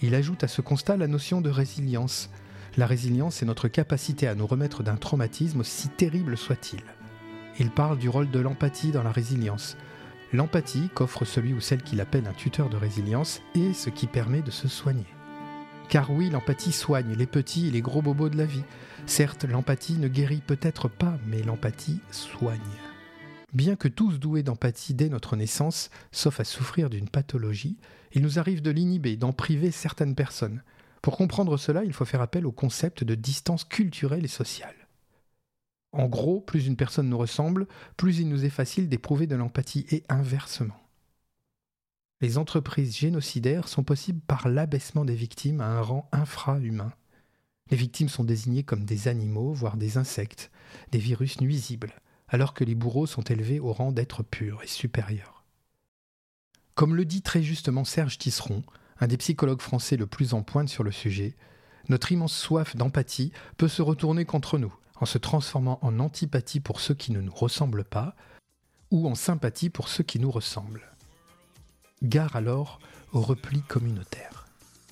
Il 0.00 0.14
ajoute 0.14 0.44
à 0.44 0.48
ce 0.48 0.62
constat 0.62 0.96
la 0.96 1.08
notion 1.08 1.40
de 1.40 1.50
résilience. 1.50 2.30
La 2.76 2.86
résilience 2.86 3.42
est 3.42 3.46
notre 3.46 3.68
capacité 3.68 4.28
à 4.28 4.36
nous 4.36 4.46
remettre 4.46 4.82
d'un 4.82 4.96
traumatisme 4.96 5.60
aussi 5.60 5.88
terrible 5.88 6.36
soit-il. 6.36 6.80
Il 7.58 7.70
parle 7.70 7.98
du 7.98 8.08
rôle 8.08 8.30
de 8.30 8.40
l'empathie 8.40 8.92
dans 8.92 9.02
la 9.02 9.12
résilience. 9.12 9.76
L'empathie 10.32 10.88
qu'offre 10.94 11.24
celui 11.24 11.52
ou 11.52 11.60
celle 11.60 11.82
qu'il 11.82 12.00
appelle 12.00 12.26
un 12.26 12.32
tuteur 12.32 12.70
de 12.70 12.76
résilience 12.76 13.42
est 13.54 13.74
ce 13.74 13.90
qui 13.90 14.06
permet 14.06 14.40
de 14.40 14.50
se 14.52 14.68
soigner. 14.68 15.06
Car 15.92 16.10
oui, 16.10 16.30
l'empathie 16.30 16.72
soigne 16.72 17.12
les 17.12 17.26
petits 17.26 17.68
et 17.68 17.70
les 17.70 17.82
gros 17.82 18.00
bobos 18.00 18.30
de 18.30 18.38
la 18.38 18.46
vie. 18.46 18.64
Certes, 19.04 19.44
l'empathie 19.44 19.98
ne 19.98 20.08
guérit 20.08 20.40
peut-être 20.40 20.88
pas, 20.88 21.18
mais 21.26 21.42
l'empathie 21.42 22.00
soigne. 22.10 22.58
Bien 23.52 23.76
que 23.76 23.88
tous 23.88 24.18
doués 24.18 24.42
d'empathie 24.42 24.94
dès 24.94 25.10
notre 25.10 25.36
naissance, 25.36 25.90
sauf 26.10 26.40
à 26.40 26.44
souffrir 26.44 26.88
d'une 26.88 27.10
pathologie, 27.10 27.76
il 28.14 28.22
nous 28.22 28.38
arrive 28.38 28.62
de 28.62 28.70
l'inhiber, 28.70 29.18
d'en 29.18 29.34
priver 29.34 29.70
certaines 29.70 30.14
personnes. 30.14 30.62
Pour 31.02 31.18
comprendre 31.18 31.58
cela, 31.58 31.84
il 31.84 31.92
faut 31.92 32.06
faire 32.06 32.22
appel 32.22 32.46
au 32.46 32.52
concept 32.52 33.04
de 33.04 33.14
distance 33.14 33.64
culturelle 33.64 34.24
et 34.24 34.28
sociale. 34.28 34.88
En 35.92 36.06
gros, 36.06 36.40
plus 36.40 36.66
une 36.66 36.76
personne 36.76 37.10
nous 37.10 37.18
ressemble, 37.18 37.66
plus 37.98 38.18
il 38.18 38.30
nous 38.30 38.46
est 38.46 38.48
facile 38.48 38.88
d'éprouver 38.88 39.26
de 39.26 39.36
l'empathie 39.36 39.84
et 39.90 40.04
inversement. 40.08 40.81
Les 42.22 42.38
entreprises 42.38 42.96
génocidaires 42.96 43.66
sont 43.66 43.82
possibles 43.82 44.20
par 44.20 44.48
l'abaissement 44.48 45.04
des 45.04 45.16
victimes 45.16 45.60
à 45.60 45.66
un 45.66 45.80
rang 45.80 46.08
infra-humain. 46.12 46.92
Les 47.68 47.76
victimes 47.76 48.08
sont 48.08 48.22
désignées 48.22 48.62
comme 48.62 48.84
des 48.84 49.08
animaux, 49.08 49.52
voire 49.52 49.76
des 49.76 49.96
insectes, 49.98 50.52
des 50.92 51.00
virus 51.00 51.40
nuisibles, 51.40 51.92
alors 52.28 52.54
que 52.54 52.62
les 52.62 52.76
bourreaux 52.76 53.06
sont 53.06 53.22
élevés 53.22 53.58
au 53.58 53.72
rang 53.72 53.90
d'êtres 53.90 54.22
purs 54.22 54.62
et 54.62 54.68
supérieurs. 54.68 55.44
Comme 56.76 56.94
le 56.94 57.04
dit 57.04 57.22
très 57.22 57.42
justement 57.42 57.84
Serge 57.84 58.18
Tisseron, 58.18 58.62
un 59.00 59.08
des 59.08 59.16
psychologues 59.16 59.60
français 59.60 59.96
le 59.96 60.06
plus 60.06 60.32
en 60.32 60.44
pointe 60.44 60.68
sur 60.68 60.84
le 60.84 60.92
sujet, 60.92 61.34
notre 61.88 62.12
immense 62.12 62.36
soif 62.36 62.76
d'empathie 62.76 63.32
peut 63.56 63.66
se 63.66 63.82
retourner 63.82 64.24
contre 64.24 64.58
nous, 64.58 64.72
en 65.00 65.06
se 65.06 65.18
transformant 65.18 65.80
en 65.82 65.98
antipathie 65.98 66.60
pour 66.60 66.78
ceux 66.78 66.94
qui 66.94 67.10
ne 67.10 67.20
nous 67.20 67.34
ressemblent 67.34 67.82
pas, 67.82 68.14
ou 68.92 69.08
en 69.08 69.16
sympathie 69.16 69.70
pour 69.70 69.88
ceux 69.88 70.04
qui 70.04 70.20
nous 70.20 70.30
ressemblent. 70.30 70.91
Gare 72.02 72.34
alors 72.34 72.80
au 73.12 73.20
repli 73.20 73.62
communautaire. 73.62 74.46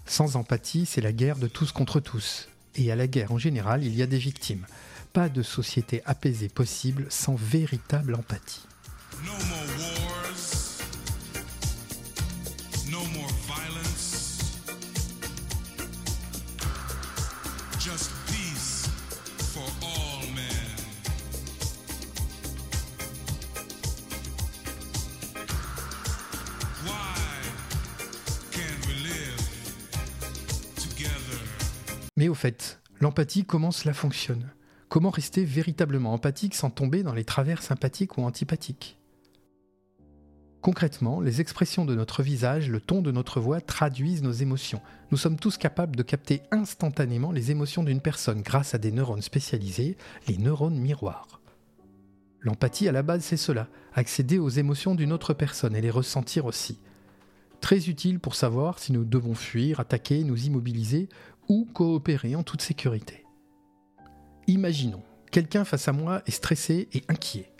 Sans 0.06 0.36
empathie, 0.36 0.86
c'est 0.86 1.00
la 1.00 1.12
guerre 1.12 1.36
de 1.36 1.48
tous 1.48 1.72
contre 1.72 1.98
tous. 2.00 2.48
Et 2.76 2.92
à 2.92 2.96
la 2.96 3.06
guerre 3.08 3.32
en 3.32 3.38
général, 3.38 3.84
il 3.84 3.94
y 3.94 4.02
a 4.02 4.06
des 4.06 4.18
victimes. 4.18 4.66
Pas 5.12 5.28
de 5.28 5.42
société 5.42 6.02
apaisée 6.06 6.48
possible 6.48 7.06
sans 7.08 7.34
véritable 7.34 8.14
empathie. 8.14 8.62
Mais 9.24 10.19
au 32.30 32.34
fait, 32.34 32.80
l'empathie, 33.00 33.44
comment 33.44 33.70
cela 33.70 33.92
fonctionne? 33.92 34.50
Comment 34.88 35.10
rester 35.10 35.44
véritablement 35.44 36.12
empathique 36.12 36.54
sans 36.54 36.70
tomber 36.70 37.02
dans 37.02 37.12
les 37.12 37.24
travers 37.24 37.62
sympathiques 37.62 38.18
ou 38.18 38.22
antipathiques? 38.22 38.98
Concrètement, 40.60 41.20
les 41.20 41.40
expressions 41.40 41.84
de 41.84 41.94
notre 41.94 42.22
visage, 42.22 42.68
le 42.68 42.80
ton 42.80 43.00
de 43.00 43.10
notre 43.10 43.40
voix 43.40 43.60
traduisent 43.60 44.22
nos 44.22 44.32
émotions. 44.32 44.82
Nous 45.10 45.16
sommes 45.16 45.38
tous 45.38 45.56
capables 45.56 45.96
de 45.96 46.02
capter 46.02 46.42
instantanément 46.50 47.32
les 47.32 47.50
émotions 47.50 47.82
d'une 47.82 48.02
personne 48.02 48.42
grâce 48.42 48.74
à 48.74 48.78
des 48.78 48.92
neurones 48.92 49.22
spécialisés, 49.22 49.96
les 50.28 50.36
neurones 50.36 50.78
miroirs. 50.78 51.40
L'empathie 52.40 52.88
à 52.88 52.92
la 52.92 53.02
base 53.02 53.24
c'est 53.24 53.36
cela, 53.36 53.68
accéder 53.94 54.38
aux 54.38 54.48
émotions 54.48 54.94
d'une 54.94 55.12
autre 55.12 55.34
personne 55.34 55.74
et 55.74 55.80
les 55.80 55.90
ressentir 55.90 56.44
aussi. 56.44 56.78
Très 57.60 57.88
utile 57.88 58.20
pour 58.20 58.34
savoir 58.34 58.78
si 58.78 58.92
nous 58.92 59.04
devons 59.04 59.34
fuir, 59.34 59.80
attaquer, 59.80 60.24
nous 60.24 60.46
immobiliser 60.46 61.08
ou 61.50 61.66
coopérer 61.74 62.36
en 62.36 62.44
toute 62.44 62.62
sécurité. 62.62 63.26
Imaginons, 64.46 65.02
quelqu'un 65.32 65.64
face 65.64 65.88
à 65.88 65.92
moi 65.92 66.22
est 66.26 66.30
stressé 66.30 66.88
et 66.92 67.02
inquiet. 67.08 67.52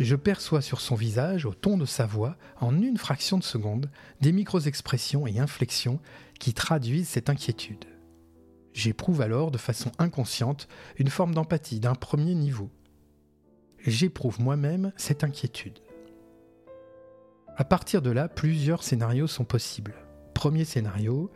Je 0.00 0.16
perçois 0.16 0.60
sur 0.60 0.80
son 0.80 0.96
visage, 0.96 1.46
au 1.46 1.54
ton 1.54 1.78
de 1.78 1.84
sa 1.84 2.04
voix, 2.04 2.36
en 2.60 2.82
une 2.82 2.98
fraction 2.98 3.38
de 3.38 3.44
seconde, 3.44 3.88
des 4.20 4.32
micro-expressions 4.32 5.28
et 5.28 5.38
inflexions 5.38 6.00
qui 6.40 6.52
traduisent 6.52 7.08
cette 7.08 7.30
inquiétude. 7.30 7.84
J'éprouve 8.72 9.20
alors 9.20 9.52
de 9.52 9.58
façon 9.58 9.92
inconsciente 9.98 10.66
une 10.98 11.10
forme 11.10 11.34
d'empathie 11.34 11.78
d'un 11.78 11.94
premier 11.94 12.34
niveau. 12.34 12.70
J'éprouve 13.86 14.40
moi-même 14.40 14.92
cette 14.96 15.22
inquiétude. 15.22 15.78
À 17.56 17.62
partir 17.62 18.02
de 18.02 18.10
là, 18.10 18.28
plusieurs 18.28 18.82
scénarios 18.82 19.28
sont 19.28 19.44
possibles. 19.44 19.94
Premier 20.34 20.64
scénario, 20.64 21.30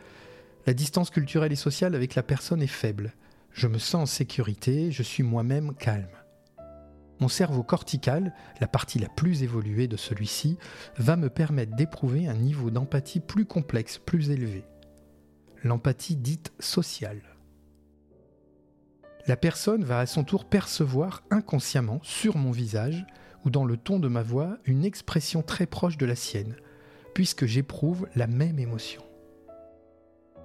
la 0.66 0.74
distance 0.74 1.10
culturelle 1.10 1.52
et 1.52 1.56
sociale 1.56 1.94
avec 1.94 2.14
la 2.14 2.22
personne 2.22 2.62
est 2.62 2.66
faible. 2.66 3.14
Je 3.52 3.66
me 3.66 3.78
sens 3.78 4.02
en 4.02 4.06
sécurité, 4.06 4.90
je 4.92 5.02
suis 5.02 5.22
moi-même 5.22 5.74
calme. 5.74 6.06
Mon 7.20 7.28
cerveau 7.28 7.62
cortical, 7.62 8.34
la 8.60 8.66
partie 8.66 8.98
la 8.98 9.08
plus 9.08 9.42
évoluée 9.42 9.86
de 9.86 9.96
celui-ci, 9.96 10.58
va 10.96 11.16
me 11.16 11.28
permettre 11.28 11.76
d'éprouver 11.76 12.26
un 12.26 12.34
niveau 12.34 12.70
d'empathie 12.70 13.20
plus 13.20 13.44
complexe, 13.44 13.98
plus 13.98 14.30
élevé. 14.30 14.64
L'empathie 15.62 16.16
dite 16.16 16.52
sociale. 16.58 17.22
La 19.28 19.36
personne 19.36 19.84
va 19.84 20.00
à 20.00 20.06
son 20.06 20.24
tour 20.24 20.44
percevoir 20.44 21.22
inconsciemment 21.30 22.00
sur 22.02 22.36
mon 22.36 22.50
visage 22.50 23.06
ou 23.44 23.50
dans 23.50 23.64
le 23.64 23.76
ton 23.76 24.00
de 24.00 24.08
ma 24.08 24.22
voix 24.22 24.58
une 24.64 24.84
expression 24.84 25.42
très 25.42 25.66
proche 25.66 25.96
de 25.96 26.06
la 26.06 26.16
sienne, 26.16 26.56
puisque 27.14 27.46
j'éprouve 27.46 28.08
la 28.16 28.26
même 28.26 28.58
émotion. 28.58 29.02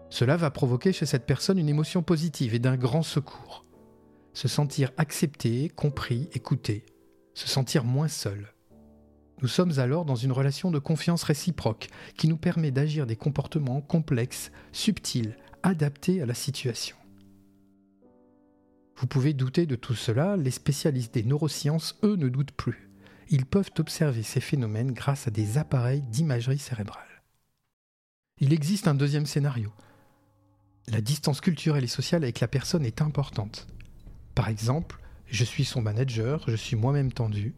Cela 0.09 0.37
va 0.37 0.51
provoquer 0.51 0.93
chez 0.93 1.05
cette 1.05 1.25
personne 1.25 1.57
une 1.57 1.69
émotion 1.69 2.01
positive 2.01 2.53
et 2.53 2.59
d'un 2.59 2.77
grand 2.77 3.03
secours. 3.03 3.65
Se 4.33 4.47
sentir 4.47 4.91
accepté, 4.97 5.69
compris, 5.69 6.29
écouté, 6.33 6.85
se 7.33 7.47
sentir 7.47 7.83
moins 7.83 8.07
seul. 8.07 8.53
Nous 9.41 9.47
sommes 9.47 9.77
alors 9.77 10.05
dans 10.05 10.15
une 10.15 10.31
relation 10.31 10.71
de 10.71 10.79
confiance 10.79 11.23
réciproque 11.23 11.89
qui 12.17 12.27
nous 12.27 12.37
permet 12.37 12.71
d'agir 12.71 13.05
des 13.05 13.15
comportements 13.15 13.81
complexes, 13.81 14.51
subtils, 14.71 15.37
adaptés 15.61 16.21
à 16.21 16.25
la 16.25 16.33
situation. 16.33 16.97
Vous 18.95 19.05
pouvez 19.05 19.33
douter 19.33 19.67
de 19.67 19.75
tout 19.75 19.93
cela, 19.93 20.37
les 20.37 20.49
spécialistes 20.49 21.13
des 21.13 21.23
neurosciences, 21.23 21.99
eux, 22.03 22.15
ne 22.15 22.29
doutent 22.29 22.51
plus. 22.51 22.89
Ils 23.29 23.45
peuvent 23.45 23.69
observer 23.77 24.23
ces 24.23 24.39
phénomènes 24.39 24.91
grâce 24.91 25.27
à 25.27 25.31
des 25.31 25.59
appareils 25.59 26.01
d'imagerie 26.01 26.57
cérébrale. 26.57 27.03
Il 28.39 28.53
existe 28.53 28.87
un 28.87 28.95
deuxième 28.95 29.27
scénario, 29.27 29.71
la 30.89 31.01
distance 31.01 31.41
culturelle 31.41 31.83
et 31.83 31.87
sociale 31.87 32.23
avec 32.23 32.39
la 32.39 32.47
personne 32.47 32.85
est 32.85 33.01
importante. 33.01 33.67
Par 34.35 34.47
exemple, 34.47 34.99
je 35.27 35.43
suis 35.43 35.65
son 35.65 35.81
manager, 35.81 36.43
je 36.47 36.55
suis 36.55 36.75
moi-même 36.75 37.11
tendu, 37.11 37.53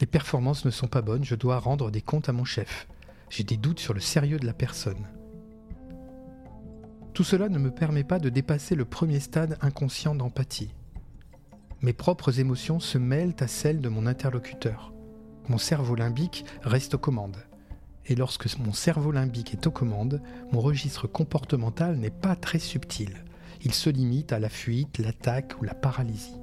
les 0.00 0.06
performances 0.06 0.64
ne 0.66 0.70
sont 0.70 0.88
pas 0.88 1.00
bonnes, 1.00 1.24
je 1.24 1.34
dois 1.34 1.58
rendre 1.58 1.90
des 1.90 2.02
comptes 2.02 2.28
à 2.28 2.32
mon 2.32 2.44
chef. 2.44 2.86
J'ai 3.30 3.44
des 3.44 3.56
doutes 3.56 3.80
sur 3.80 3.94
le 3.94 4.00
sérieux 4.00 4.38
de 4.38 4.46
la 4.46 4.52
personne. 4.52 5.08
Tout 7.14 7.24
cela 7.24 7.48
ne 7.48 7.58
me 7.58 7.70
permet 7.70 8.04
pas 8.04 8.18
de 8.18 8.28
dépasser 8.28 8.74
le 8.74 8.84
premier 8.84 9.20
stade 9.20 9.56
inconscient 9.62 10.14
d'empathie. 10.14 10.74
Mes 11.80 11.94
propres 11.94 12.40
émotions 12.40 12.78
se 12.78 12.98
mêlent 12.98 13.36
à 13.40 13.48
celles 13.48 13.80
de 13.80 13.88
mon 13.88 14.06
interlocuteur. 14.06 14.92
Mon 15.48 15.58
cerveau 15.58 15.94
limbique 15.94 16.44
reste 16.62 16.94
aux 16.94 16.98
commandes 16.98 17.45
et 18.08 18.14
lorsque 18.14 18.46
mon 18.58 18.72
cerveau 18.72 19.10
limbique 19.10 19.52
est 19.52 19.66
aux 19.66 19.72
commandes, 19.72 20.22
mon 20.52 20.60
registre 20.60 21.06
comportemental 21.06 21.96
n'est 21.96 22.10
pas 22.10 22.36
très 22.36 22.58
subtil. 22.58 23.24
Il 23.64 23.74
se 23.74 23.90
limite 23.90 24.32
à 24.32 24.38
la 24.38 24.48
fuite, 24.48 24.98
l'attaque 24.98 25.54
ou 25.60 25.64
la 25.64 25.74
paralysie. 25.74 26.40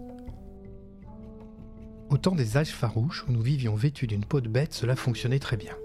Au 2.09 2.17
temps 2.17 2.35
des 2.35 2.57
âges 2.57 2.73
farouches 2.73 3.25
où 3.27 3.31
nous 3.31 3.41
vivions 3.41 3.75
vêtus 3.75 4.07
d'une 4.07 4.25
peau 4.25 4.41
de 4.41 4.49
bête, 4.49 4.73
cela 4.73 4.95
fonctionnait 4.95 5.39
très 5.39 5.57
bien. 5.57 5.75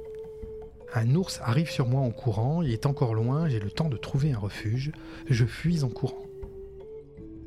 Un 0.95 1.15
ours 1.15 1.41
arrive 1.43 1.71
sur 1.71 1.87
moi 1.87 2.01
en 2.01 2.11
courant, 2.11 2.63
il 2.63 2.73
est 2.73 2.87
encore 2.87 3.15
loin, 3.15 3.49
j'ai 3.49 3.61
le 3.61 3.71
temps 3.71 3.89
de 3.89 3.97
trouver 3.97 4.33
un 4.33 4.39
refuge, 4.39 4.93
je 5.29 5.45
fuis 5.45 5.85
en 5.85 5.89
courant. 5.89 6.25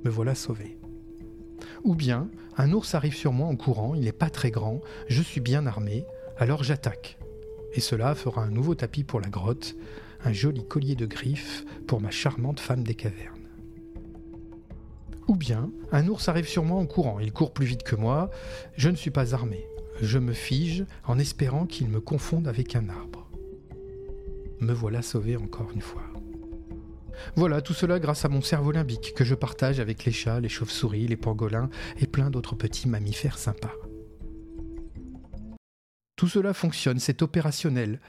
Me 0.03 0.09
voilà 0.09 0.35
sauvé. 0.35 0.77
Ou 1.83 1.95
bien, 1.95 2.29
un 2.57 2.71
ours 2.71 2.95
arrive 2.95 3.15
sur 3.15 3.33
moi 3.33 3.47
en 3.47 3.55
courant, 3.55 3.93
il 3.95 4.01
n'est 4.01 4.11
pas 4.11 4.29
très 4.29 4.51
grand, 4.51 4.81
je 5.07 5.21
suis 5.21 5.41
bien 5.41 5.65
armé, 5.65 6.05
alors 6.38 6.63
j'attaque. 6.63 7.17
Et 7.74 7.82
cela 7.82 8.16
fera 8.16 8.44
un 8.44 8.50
nouveau 8.50 8.75
tapis 8.75 9.04
pour 9.04 9.22
la 9.22 9.30
grotte, 9.30 9.75
un 10.24 10.34
joli 10.34 10.66
collier 10.66 10.96
de 10.96 11.06
griffes 11.06 11.66
pour 11.88 12.01
ma 12.01 12.12
charmante 12.12 12.60
femme 12.60 12.84
des 12.84 12.96
cavernes. 12.96 13.38
Ou 15.28 15.36
bien, 15.36 15.72
un 15.92 16.08
ours 16.08 16.28
arrive 16.28 16.48
sur 16.48 16.63
moi 16.63 16.80
en 16.80 16.86
courant, 16.86 17.20
il 17.20 17.32
court 17.32 17.54
plus 17.54 17.66
vite 17.66 17.84
que 17.84 17.96
moi, 17.96 18.30
je 18.75 18.90
ne 18.90 18.96
suis 18.96 19.12
pas 19.12 19.34
armé. 19.34 19.66
Je 20.01 20.18
me 20.18 20.34
fige 20.34 20.86
en 21.06 21.20
espérant 21.20 21.66
qu'il 21.66 21.88
me 21.90 22.01
confonde 22.01 22.48
avec 22.48 22.75
un 22.75 22.90
arbre. 22.90 23.30
Me 24.60 24.74
voilà 24.74 25.01
sauvé 25.01 25.38
encore 25.38 25.72
une 25.74 25.82
fois. 25.82 26.04
Voilà, 27.36 27.62
tout 27.62 27.74
cela 27.74 28.00
grâce 28.00 28.25
à 28.25 28.30
mon 28.30 28.42
cerveau 28.42 28.72
limbique 28.72 29.13
que 29.16 29.24
je 29.24 29.36
partage 29.36 29.80
avec 29.80 30.06
les 30.06 30.12
chats, 30.12 30.40
les 30.40 30.50
chauves-souris, 30.50 31.08
les 31.08 31.18
pangolins 31.18 31.70
et 32.00 32.08
plein 32.08 32.30
d'autres 32.30 32.56
petits 32.56 32.88
mammifères 32.88 33.38
sympas. 33.38 33.75
Tout 36.22 36.28
cela 36.28 36.54
fonctionne, 36.54 37.00
c'est 37.00 37.24
opérationnel. 37.24 38.00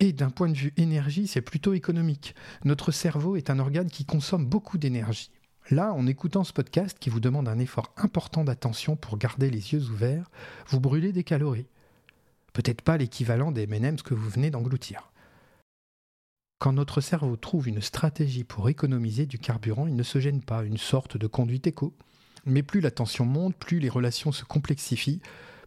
Et 0.00 0.12
d'un 0.12 0.30
point 0.30 0.48
de 0.48 0.56
vue 0.56 0.74
énergie, 0.76 1.28
c'est 1.28 1.40
plutôt 1.40 1.72
économique. 1.72 2.34
Notre 2.64 2.90
cerveau 2.90 3.36
est 3.36 3.48
un 3.48 3.60
organe 3.60 3.88
qui 3.88 4.04
consomme 4.04 4.44
beaucoup 4.44 4.76
d'énergie. 4.76 5.30
Là, 5.70 5.92
en 5.92 6.08
écoutant 6.08 6.42
ce 6.42 6.52
podcast 6.52 6.96
qui 6.98 7.10
vous 7.10 7.20
demande 7.20 7.46
un 7.46 7.60
effort 7.60 7.94
important 7.96 8.42
d'attention 8.42 8.96
pour 8.96 9.18
garder 9.18 9.50
les 9.50 9.72
yeux 9.72 9.84
ouverts, 9.88 10.32
vous 10.66 10.80
brûlez 10.80 11.12
des 11.12 11.22
calories. 11.22 11.68
Peut-être 12.54 12.82
pas 12.82 12.96
l'équivalent 12.96 13.52
des 13.52 13.72
M&M's 13.72 14.02
que 14.02 14.14
vous 14.14 14.28
venez 14.28 14.50
d'engloutir. 14.50 15.12
Quand 16.58 16.72
notre 16.72 17.00
cerveau 17.00 17.36
trouve 17.36 17.68
une 17.68 17.82
stratégie 17.82 18.42
pour 18.42 18.68
économiser 18.68 19.26
du 19.26 19.38
carburant, 19.38 19.86
il 19.86 19.94
ne 19.94 20.02
se 20.02 20.18
gêne 20.18 20.42
pas, 20.42 20.64
une 20.64 20.76
sorte 20.76 21.16
de 21.16 21.28
conduite 21.28 21.68
éco. 21.68 21.94
Mais 22.46 22.64
plus 22.64 22.80
la 22.80 22.90
tension 22.90 23.26
monte, 23.26 23.54
plus 23.54 23.78
les 23.78 23.88
relations 23.88 24.32
se 24.32 24.44
complexifient, 24.44 25.20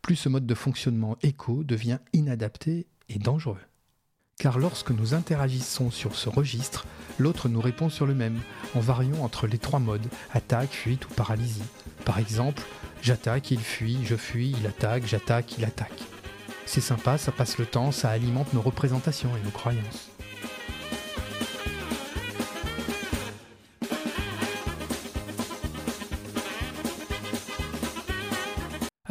plus 0.04 0.18
ce 0.18 0.30
mode 0.30 0.46
de 0.46 0.54
fonctionnement 0.54 1.18
éco 1.24 1.64
devient 1.64 1.98
inadapté 2.12 2.88
et 3.08 3.20
dangereux. 3.20 3.62
Car 4.38 4.60
lorsque 4.60 4.92
nous 4.92 5.14
interagissons 5.14 5.92
sur 5.92 6.16
ce 6.16 6.28
registre, 6.28 6.86
l'autre 7.18 7.48
nous 7.48 7.62
répond 7.62 7.90
sur 7.90 8.06
le 8.06 8.14
même, 8.14 8.38
en 8.76 8.82
variant 8.82 9.24
entre 9.24 9.48
les 9.48 9.58
trois 9.58 9.80
modes, 9.80 10.06
attaque, 10.34 10.72
fuite 10.72 11.06
ou 11.06 11.14
paralysie. 11.14 11.64
Par 12.04 12.20
exemple, 12.20 12.64
j'attaque, 13.02 13.52
il 13.52 13.62
fuit, 13.62 14.00
je 14.04 14.18
fuis, 14.18 14.54
il 14.60 14.68
attaque, 14.68 15.08
j'attaque, 15.08 15.58
il 15.58 15.64
attaque. 15.64 16.04
C'est 16.66 16.82
sympa, 16.82 17.18
ça 17.18 17.32
passe 17.32 17.58
le 17.58 17.66
temps, 17.66 17.94
ça 17.94 18.10
alimente 18.10 18.54
nos 18.54 18.62
représentations 18.62 19.30
et 19.38 19.46
nos 19.46 19.52
croyances. 19.52 20.13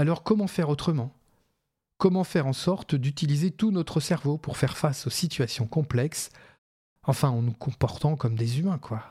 Alors 0.03 0.25
comment 0.25 0.49
faire 0.49 0.69
autrement? 0.69 1.15
Comment 1.97 2.25
faire 2.25 2.49
en 2.49 2.53
sorte 2.53 2.97
d'utiliser 2.97 3.53
tout 3.53 3.71
notre 3.71 4.01
cerveau 4.01 4.37
pour 4.37 4.57
faire 4.57 4.77
face 4.77 5.07
aux 5.07 5.11
situations 5.11 5.69
complexes, 5.69 6.31
enfin 7.05 7.29
en 7.29 7.41
nous 7.41 7.53
comportant 7.53 8.17
comme 8.17 8.35
des 8.35 8.59
humains, 8.59 8.79
quoi? 8.79 9.05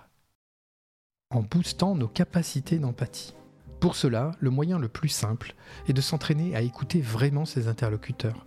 En 1.30 1.44
boostant 1.44 1.96
nos 1.96 2.10
capacités 2.10 2.78
d'empathie. 2.78 3.34
Pour 3.80 3.96
cela, 3.96 4.32
le 4.42 4.50
moyen 4.50 4.80
le 4.80 4.90
plus 4.90 5.08
simple 5.08 5.56
est 5.88 5.94
de 5.94 6.02
s'entraîner 6.02 6.58
à 6.58 6.62
écouter 6.62 7.00
vraiment 7.00 7.46
ses 7.46 7.70
interlocuteurs, 7.70 8.46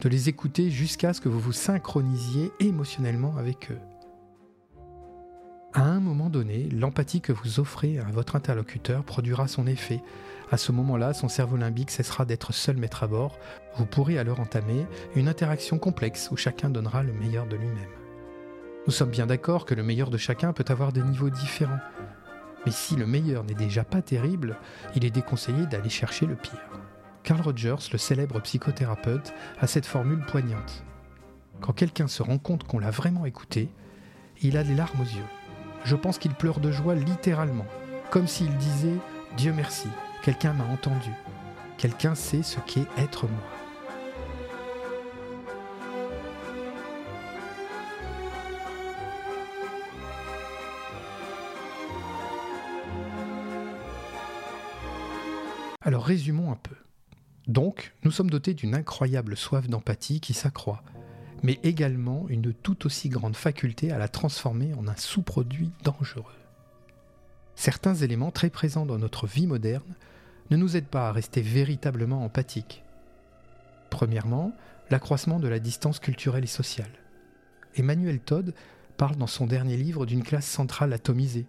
de 0.00 0.08
les 0.08 0.30
écouter 0.30 0.70
jusqu'à 0.70 1.12
ce 1.12 1.20
que 1.20 1.28
vous 1.28 1.40
vous 1.40 1.52
synchronisiez 1.52 2.52
émotionnellement 2.58 3.36
avec 3.36 3.70
eux. 3.70 3.78
À 5.76 5.84
un 5.84 6.00
moment 6.00 6.30
donné, 6.30 6.68
l'empathie 6.70 7.20
que 7.20 7.32
vous 7.32 7.60
offrez 7.60 7.98
à 7.98 8.04
votre 8.04 8.34
interlocuteur 8.34 9.04
produira 9.04 9.46
son 9.46 9.66
effet 9.66 10.02
à 10.52 10.56
ce 10.58 10.70
moment-là, 10.70 11.12
son 11.12 11.28
cerveau 11.28 11.56
limbique 11.56 11.90
cessera 11.90 12.24
d'être 12.24 12.52
seul 12.52 12.76
maître 12.76 13.02
à 13.02 13.08
bord. 13.08 13.36
Vous 13.76 13.86
pourrez 13.86 14.16
alors 14.16 14.38
entamer 14.38 14.86
une 15.16 15.28
interaction 15.28 15.78
complexe 15.78 16.28
où 16.30 16.36
chacun 16.36 16.70
donnera 16.70 17.02
le 17.02 17.12
meilleur 17.12 17.46
de 17.46 17.56
lui-même. 17.56 17.90
Nous 18.86 18.92
sommes 18.92 19.10
bien 19.10 19.26
d'accord 19.26 19.64
que 19.64 19.74
le 19.74 19.82
meilleur 19.82 20.08
de 20.08 20.18
chacun 20.18 20.52
peut 20.52 20.64
avoir 20.68 20.92
des 20.92 21.02
niveaux 21.02 21.30
différents. 21.30 21.80
Mais 22.64 22.70
si 22.70 22.94
le 22.94 23.06
meilleur 23.06 23.42
n'est 23.42 23.54
déjà 23.54 23.82
pas 23.82 24.02
terrible, 24.02 24.56
il 24.94 25.04
est 25.04 25.10
déconseillé 25.10 25.66
d'aller 25.66 25.88
chercher 25.90 26.26
le 26.26 26.36
pire. 26.36 26.70
Carl 27.24 27.40
Rogers, 27.40 27.90
le 27.90 27.98
célèbre 27.98 28.40
psychothérapeute, 28.40 29.34
a 29.60 29.66
cette 29.66 29.86
formule 29.86 30.24
poignante. 30.26 30.84
Quand 31.60 31.72
quelqu'un 31.72 32.06
se 32.06 32.22
rend 32.22 32.38
compte 32.38 32.62
qu'on 32.64 32.78
l'a 32.78 32.92
vraiment 32.92 33.26
écouté, 33.26 33.68
il 34.42 34.56
a 34.56 34.62
les 34.62 34.76
larmes 34.76 35.00
aux 35.00 35.04
yeux. 35.04 35.45
Je 35.84 35.96
pense 35.96 36.18
qu'il 36.18 36.34
pleure 36.34 36.60
de 36.60 36.70
joie 36.70 36.94
littéralement, 36.94 37.66
comme 38.10 38.26
s'il 38.26 38.54
disait⁇ 38.56 38.88
Dieu 39.36 39.52
merci, 39.52 39.88
Quelqu'un 40.26 40.54
m'a 40.54 40.64
entendu. 40.64 41.12
Quelqu'un 41.78 42.16
sait 42.16 42.42
ce 42.42 42.58
qu'est 42.66 42.86
être 42.98 43.28
moi. 43.28 43.38
Alors 55.80 56.02
résumons 56.02 56.50
un 56.50 56.56
peu. 56.56 56.74
Donc, 57.46 57.94
nous 58.02 58.10
sommes 58.10 58.28
dotés 58.28 58.54
d'une 58.54 58.74
incroyable 58.74 59.36
soif 59.36 59.68
d'empathie 59.68 60.20
qui 60.20 60.34
s'accroît, 60.34 60.82
mais 61.42 61.58
également 61.62 62.26
une 62.28 62.52
tout 62.52 62.86
aussi 62.86 63.08
grande 63.08 63.36
faculté 63.36 63.92
à 63.92 63.98
la 63.98 64.08
transformer 64.08 64.74
en 64.74 64.88
un 64.88 64.96
sous-produit 64.96 65.70
dangereux. 65.84 66.24
Certains 67.54 67.94
éléments 67.94 68.30
très 68.30 68.50
présents 68.50 68.86
dans 68.86 68.98
notre 68.98 69.26
vie 69.26 69.46
moderne 69.46 69.94
ne 70.50 70.56
nous 70.56 70.76
aide 70.76 70.86
pas 70.86 71.08
à 71.08 71.12
rester 71.12 71.40
véritablement 71.40 72.24
empathiques. 72.24 72.84
Premièrement, 73.90 74.52
l'accroissement 74.90 75.40
de 75.40 75.48
la 75.48 75.58
distance 75.58 75.98
culturelle 75.98 76.44
et 76.44 76.48
sociale. 76.48 76.90
Emmanuel 77.74 78.20
Todd 78.20 78.54
parle 78.96 79.16
dans 79.16 79.26
son 79.26 79.46
dernier 79.46 79.76
livre 79.76 80.06
d'une 80.06 80.22
classe 80.22 80.46
centrale 80.46 80.92
atomisée. 80.92 81.46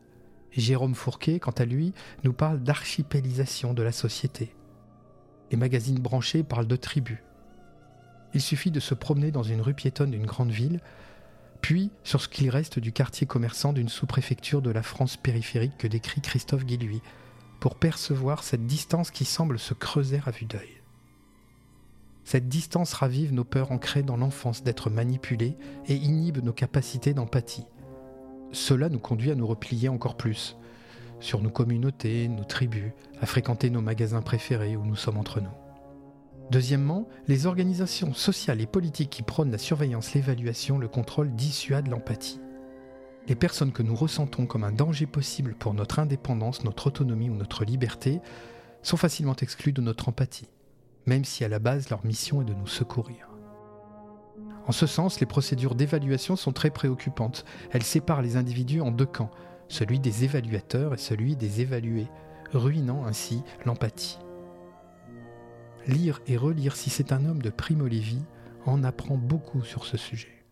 Jérôme 0.51 0.95
Fourquet, 0.95 1.39
quant 1.39 1.51
à 1.51 1.65
lui, 1.65 1.93
nous 2.23 2.33
parle 2.33 2.61
d'archipélisation 2.61 3.73
de 3.73 3.83
la 3.83 3.91
société. 3.91 4.55
Les 5.51 5.57
magazines 5.57 5.99
branchés 5.99 6.43
parlent 6.43 6.67
de 6.67 6.75
tribus. 6.75 7.19
Il 8.33 8.41
suffit 8.41 8.71
de 8.71 8.79
se 8.79 8.93
promener 8.93 9.31
dans 9.31 9.43
une 9.43 9.61
rue 9.61 9.73
piétonne 9.73 10.11
d'une 10.11 10.25
grande 10.25 10.51
ville, 10.51 10.81
puis 11.61 11.91
sur 12.03 12.21
ce 12.21 12.27
qu'il 12.27 12.49
reste 12.49 12.79
du 12.79 12.91
quartier 12.91 13.27
commerçant 13.27 13.73
d'une 13.73 13.89
sous-préfecture 13.89 14.61
de 14.61 14.69
la 14.69 14.83
France 14.83 15.17
périphérique 15.17 15.77
que 15.77 15.87
décrit 15.87 16.21
Christophe 16.21 16.65
Guilluy, 16.65 17.01
pour 17.59 17.75
percevoir 17.75 18.43
cette 18.43 18.67
distance 18.67 19.11
qui 19.11 19.25
semble 19.25 19.57
se 19.57 19.73
creuser 19.73 20.21
à 20.25 20.31
vue 20.31 20.45
d'œil. 20.45 20.81
Cette 22.23 22.49
distance 22.49 22.93
ravive 22.93 23.33
nos 23.33 23.45
peurs 23.45 23.71
ancrées 23.71 24.03
dans 24.03 24.17
l'enfance 24.17 24.63
d'être 24.63 24.89
manipulés 24.89 25.55
et 25.87 25.95
inhibe 25.95 26.43
nos 26.43 26.53
capacités 26.53 27.13
d'empathie. 27.13 27.65
Cela 28.51 28.89
nous 28.89 28.99
conduit 28.99 29.31
à 29.31 29.35
nous 29.35 29.47
replier 29.47 29.89
encore 29.89 30.17
plus 30.17 30.57
sur 31.19 31.41
nos 31.41 31.49
communautés, 31.49 32.27
nos 32.27 32.43
tribus, 32.43 32.91
à 33.21 33.25
fréquenter 33.25 33.69
nos 33.69 33.81
magasins 33.81 34.21
préférés 34.21 34.75
où 34.75 34.85
nous 34.85 34.95
sommes 34.95 35.17
entre 35.17 35.41
nous. 35.41 35.66
Deuxièmement, 36.51 37.07
les 37.27 37.45
organisations 37.45 38.13
sociales 38.13 38.61
et 38.61 38.67
politiques 38.67 39.09
qui 39.09 39.23
prônent 39.23 39.51
la 39.51 39.57
surveillance, 39.57 40.13
l'évaluation, 40.13 40.77
le 40.77 40.87
contrôle 40.87 41.35
dissuadent 41.35 41.89
l'empathie 41.89 42.39
les 43.27 43.35
personnes 43.35 43.73
que 43.73 43.83
nous 43.83 43.95
ressentons 43.95 44.45
comme 44.45 44.63
un 44.63 44.71
danger 44.71 45.05
possible 45.05 45.53
pour 45.55 45.73
notre 45.73 45.99
indépendance, 45.99 46.63
notre 46.63 46.87
autonomie 46.87 47.29
ou 47.29 47.35
notre 47.35 47.65
liberté 47.65 48.21
sont 48.81 48.97
facilement 48.97 49.35
exclues 49.35 49.73
de 49.73 49.81
notre 49.81 50.09
empathie, 50.09 50.49
même 51.05 51.25
si 51.25 51.43
à 51.43 51.49
la 51.49 51.59
base 51.59 51.89
leur 51.89 52.05
mission 52.05 52.41
est 52.41 52.45
de 52.45 52.53
nous 52.53 52.67
secourir. 52.67 53.29
En 54.65 54.71
ce 54.71 54.85
sens, 54.85 55.19
les 55.19 55.25
procédures 55.25 55.75
d'évaluation 55.75 56.35
sont 56.35 56.51
très 56.51 56.69
préoccupantes. 56.69 57.45
Elles 57.71 57.83
séparent 57.83 58.21
les 58.21 58.35
individus 58.35 58.81
en 58.81 58.91
deux 58.91 59.05
camps, 59.05 59.31
celui 59.69 59.99
des 59.99 60.23
évaluateurs 60.23 60.93
et 60.93 60.97
celui 60.97 61.35
des 61.35 61.61
évalués, 61.61 62.07
ruinant 62.53 63.05
ainsi 63.05 63.43
l'empathie. 63.65 64.19
Lire 65.87 66.19
et 66.27 66.35
relire 66.35 66.75
si 66.75 66.89
c'est 66.89 67.13
un 67.13 67.25
homme 67.25 67.41
de 67.41 67.49
Primo 67.49 67.87
Levi 67.87 68.21
en 68.65 68.83
apprend 68.83 69.15
beaucoup 69.15 69.63
sur 69.63 69.85
ce 69.85 69.95
sujet. 69.95 70.43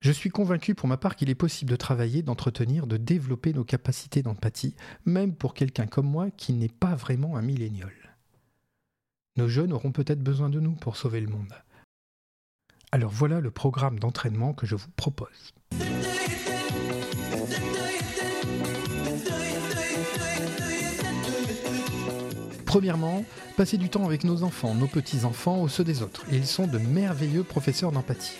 Je 0.00 0.10
suis 0.10 0.30
convaincu 0.30 0.74
pour 0.74 0.88
ma 0.88 0.96
part 0.96 1.14
qu'il 1.14 1.28
est 1.28 1.34
possible 1.34 1.70
de 1.70 1.76
travailler, 1.76 2.22
d'entretenir, 2.22 2.86
de 2.86 2.96
développer 2.96 3.52
nos 3.52 3.64
capacités 3.64 4.22
d'empathie, 4.22 4.74
même 5.04 5.34
pour 5.34 5.52
quelqu'un 5.52 5.86
comme 5.86 6.06
moi 6.06 6.30
qui 6.30 6.54
n'est 6.54 6.70
pas 6.70 6.94
vraiment 6.94 7.36
un 7.36 7.42
millénial. 7.42 7.92
Nos 9.36 9.48
jeunes 9.48 9.74
auront 9.74 9.92
peut-être 9.92 10.22
besoin 10.22 10.48
de 10.48 10.60
nous 10.60 10.72
pour 10.72 10.96
sauver 10.96 11.20
le 11.20 11.28
monde. 11.28 11.52
Alors 12.92 13.10
voilà 13.10 13.40
le 13.40 13.50
programme 13.50 13.98
d'entraînement 13.98 14.54
que 14.54 14.66
je 14.66 14.76
vous 14.76 14.90
propose. 14.96 15.52
Premièrement, 22.70 23.24
passer 23.56 23.78
du 23.78 23.88
temps 23.88 24.04
avec 24.04 24.22
nos 24.22 24.44
enfants, 24.44 24.76
nos 24.76 24.86
petits-enfants 24.86 25.60
ou 25.60 25.68
ceux 25.68 25.82
des 25.82 26.02
autres. 26.02 26.22
Ils 26.30 26.46
sont 26.46 26.68
de 26.68 26.78
merveilleux 26.78 27.42
professeurs 27.42 27.90
d'empathie. 27.90 28.38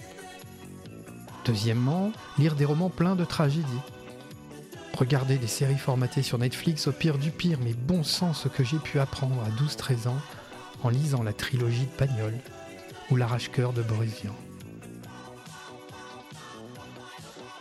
Deuxièmement, 1.44 2.12
lire 2.38 2.54
des 2.54 2.64
romans 2.64 2.90
pleins 2.90 3.16
de 3.16 3.24
tragédies. 3.24 3.66
Regarder 4.96 5.36
des 5.36 5.48
séries 5.48 5.78
formatées 5.78 6.22
sur 6.22 6.38
Netflix 6.38 6.86
au 6.86 6.92
pire 6.92 7.18
du 7.18 7.32
pire, 7.32 7.58
mais 7.60 7.74
bon 7.74 8.04
sang 8.04 8.32
ce 8.32 8.46
que 8.46 8.62
j'ai 8.62 8.78
pu 8.78 9.00
apprendre 9.00 9.34
à 9.42 9.48
12-13 9.60 10.06
ans 10.06 10.20
en 10.84 10.90
lisant 10.90 11.24
la 11.24 11.32
trilogie 11.32 11.86
de 11.86 11.96
Pagnol 11.96 12.34
ou 13.10 13.16
l'arrache-cœur 13.16 13.72
de 13.72 13.82
Boris 13.82 14.22
Vian. 14.22 14.36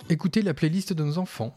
Écoutez 0.08 0.43
la 0.43 0.53
playlist 0.53 0.93
de 0.93 1.03
nos 1.03 1.17
enfants. 1.17 1.55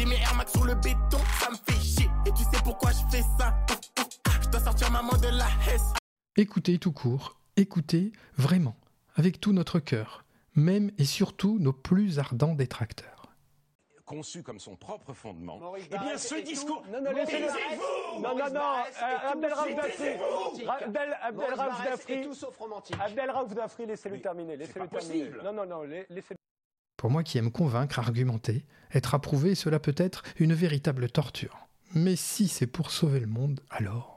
J'ai 0.00 0.06
mes 0.06 0.16
Air 0.16 0.34
Max 0.34 0.52
sur 0.52 0.64
le 0.64 0.74
béton. 0.76 1.18
Ça 1.40 1.50
me 1.50 1.56
fait 1.56 1.80
chier. 1.80 2.10
Et 2.26 2.30
tu 2.32 2.42
sais 2.44 2.62
pourquoi 2.64 2.90
je 2.92 3.16
fais 3.16 3.22
ça? 3.38 3.54
Je 4.42 4.48
dois 4.48 4.60
sortir 4.60 4.90
maman 4.90 5.12
de 5.18 5.28
la 5.28 5.46
hesse. 5.68 5.92
Écoutez 6.36 6.78
tout 6.78 6.92
court, 6.92 7.38
écoutez 7.56 8.12
vraiment, 8.36 8.76
avec 9.16 9.40
tout 9.40 9.52
notre 9.52 9.78
cœur, 9.78 10.24
même 10.54 10.90
et 10.98 11.04
surtout 11.04 11.58
nos 11.58 11.72
plus 11.72 12.18
ardents 12.18 12.54
détracteurs. 12.54 13.26
conçu 14.06 14.42
comme 14.42 14.58
son 14.58 14.74
propre 14.74 15.12
fondement. 15.12 15.58
Maurice 15.58 15.86
eh 15.92 15.98
bien, 15.98 16.16
ce 16.16 16.34
discours. 16.36 16.82
tout. 16.82 16.90
Non, 16.92 17.02
non, 17.02 17.12
laissez-le. 17.12 17.46
Non, 18.22 18.34
non, 18.34 18.50
non, 18.52 18.60
euh, 18.60 19.32
Abdel 19.32 19.52
Raouf 19.52 19.74
Dafri. 19.76 20.08
Abdel, 20.66 21.16
Abdel 21.22 21.54
Raouf 21.54 21.84
Dafri. 21.84 22.12
est 22.14 22.22
tout 22.22 22.34
sauf 22.34 22.56
romantique. 22.56 22.96
Abdel 23.00 23.30
Raouf 23.30 23.54
Dafri, 23.54 23.86
laissez-le 23.86 24.20
terminer. 24.20 24.56
Laissez-le 24.56 24.88
terminer. 24.88 25.30
Non, 25.44 25.52
non, 25.52 25.66
non, 25.66 25.82
la- 25.82 26.02
laissez-le. 26.08 26.39
Pour 27.00 27.10
moi 27.10 27.22
qui 27.22 27.38
aime 27.38 27.50
convaincre, 27.50 27.98
argumenter, 27.98 28.66
être 28.92 29.14
approuvé, 29.14 29.54
cela 29.54 29.80
peut 29.80 29.94
être 29.96 30.22
une 30.38 30.52
véritable 30.52 31.08
torture. 31.10 31.66
Mais 31.94 32.14
si 32.14 32.46
c'est 32.46 32.66
pour 32.66 32.90
sauver 32.90 33.20
le 33.20 33.26
monde, 33.26 33.60
alors... 33.70 34.09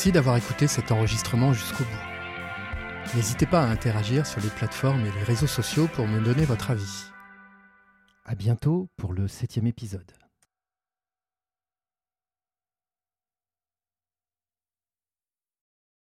Merci 0.00 0.12
d'avoir 0.12 0.38
écouté 0.38 0.66
cet 0.66 0.92
enregistrement 0.92 1.52
jusqu'au 1.52 1.84
bout. 1.84 3.14
N'hésitez 3.14 3.44
pas 3.44 3.60
à 3.60 3.66
interagir 3.66 4.26
sur 4.26 4.40
les 4.40 4.48
plateformes 4.48 5.04
et 5.04 5.12
les 5.12 5.24
réseaux 5.24 5.46
sociaux 5.46 5.88
pour 5.92 6.06
me 6.06 6.24
donner 6.24 6.46
votre 6.46 6.70
avis. 6.70 7.04
À 8.24 8.34
bientôt 8.34 8.88
pour 8.96 9.12
le 9.12 9.28
septième 9.28 9.66
épisode. 9.66 10.10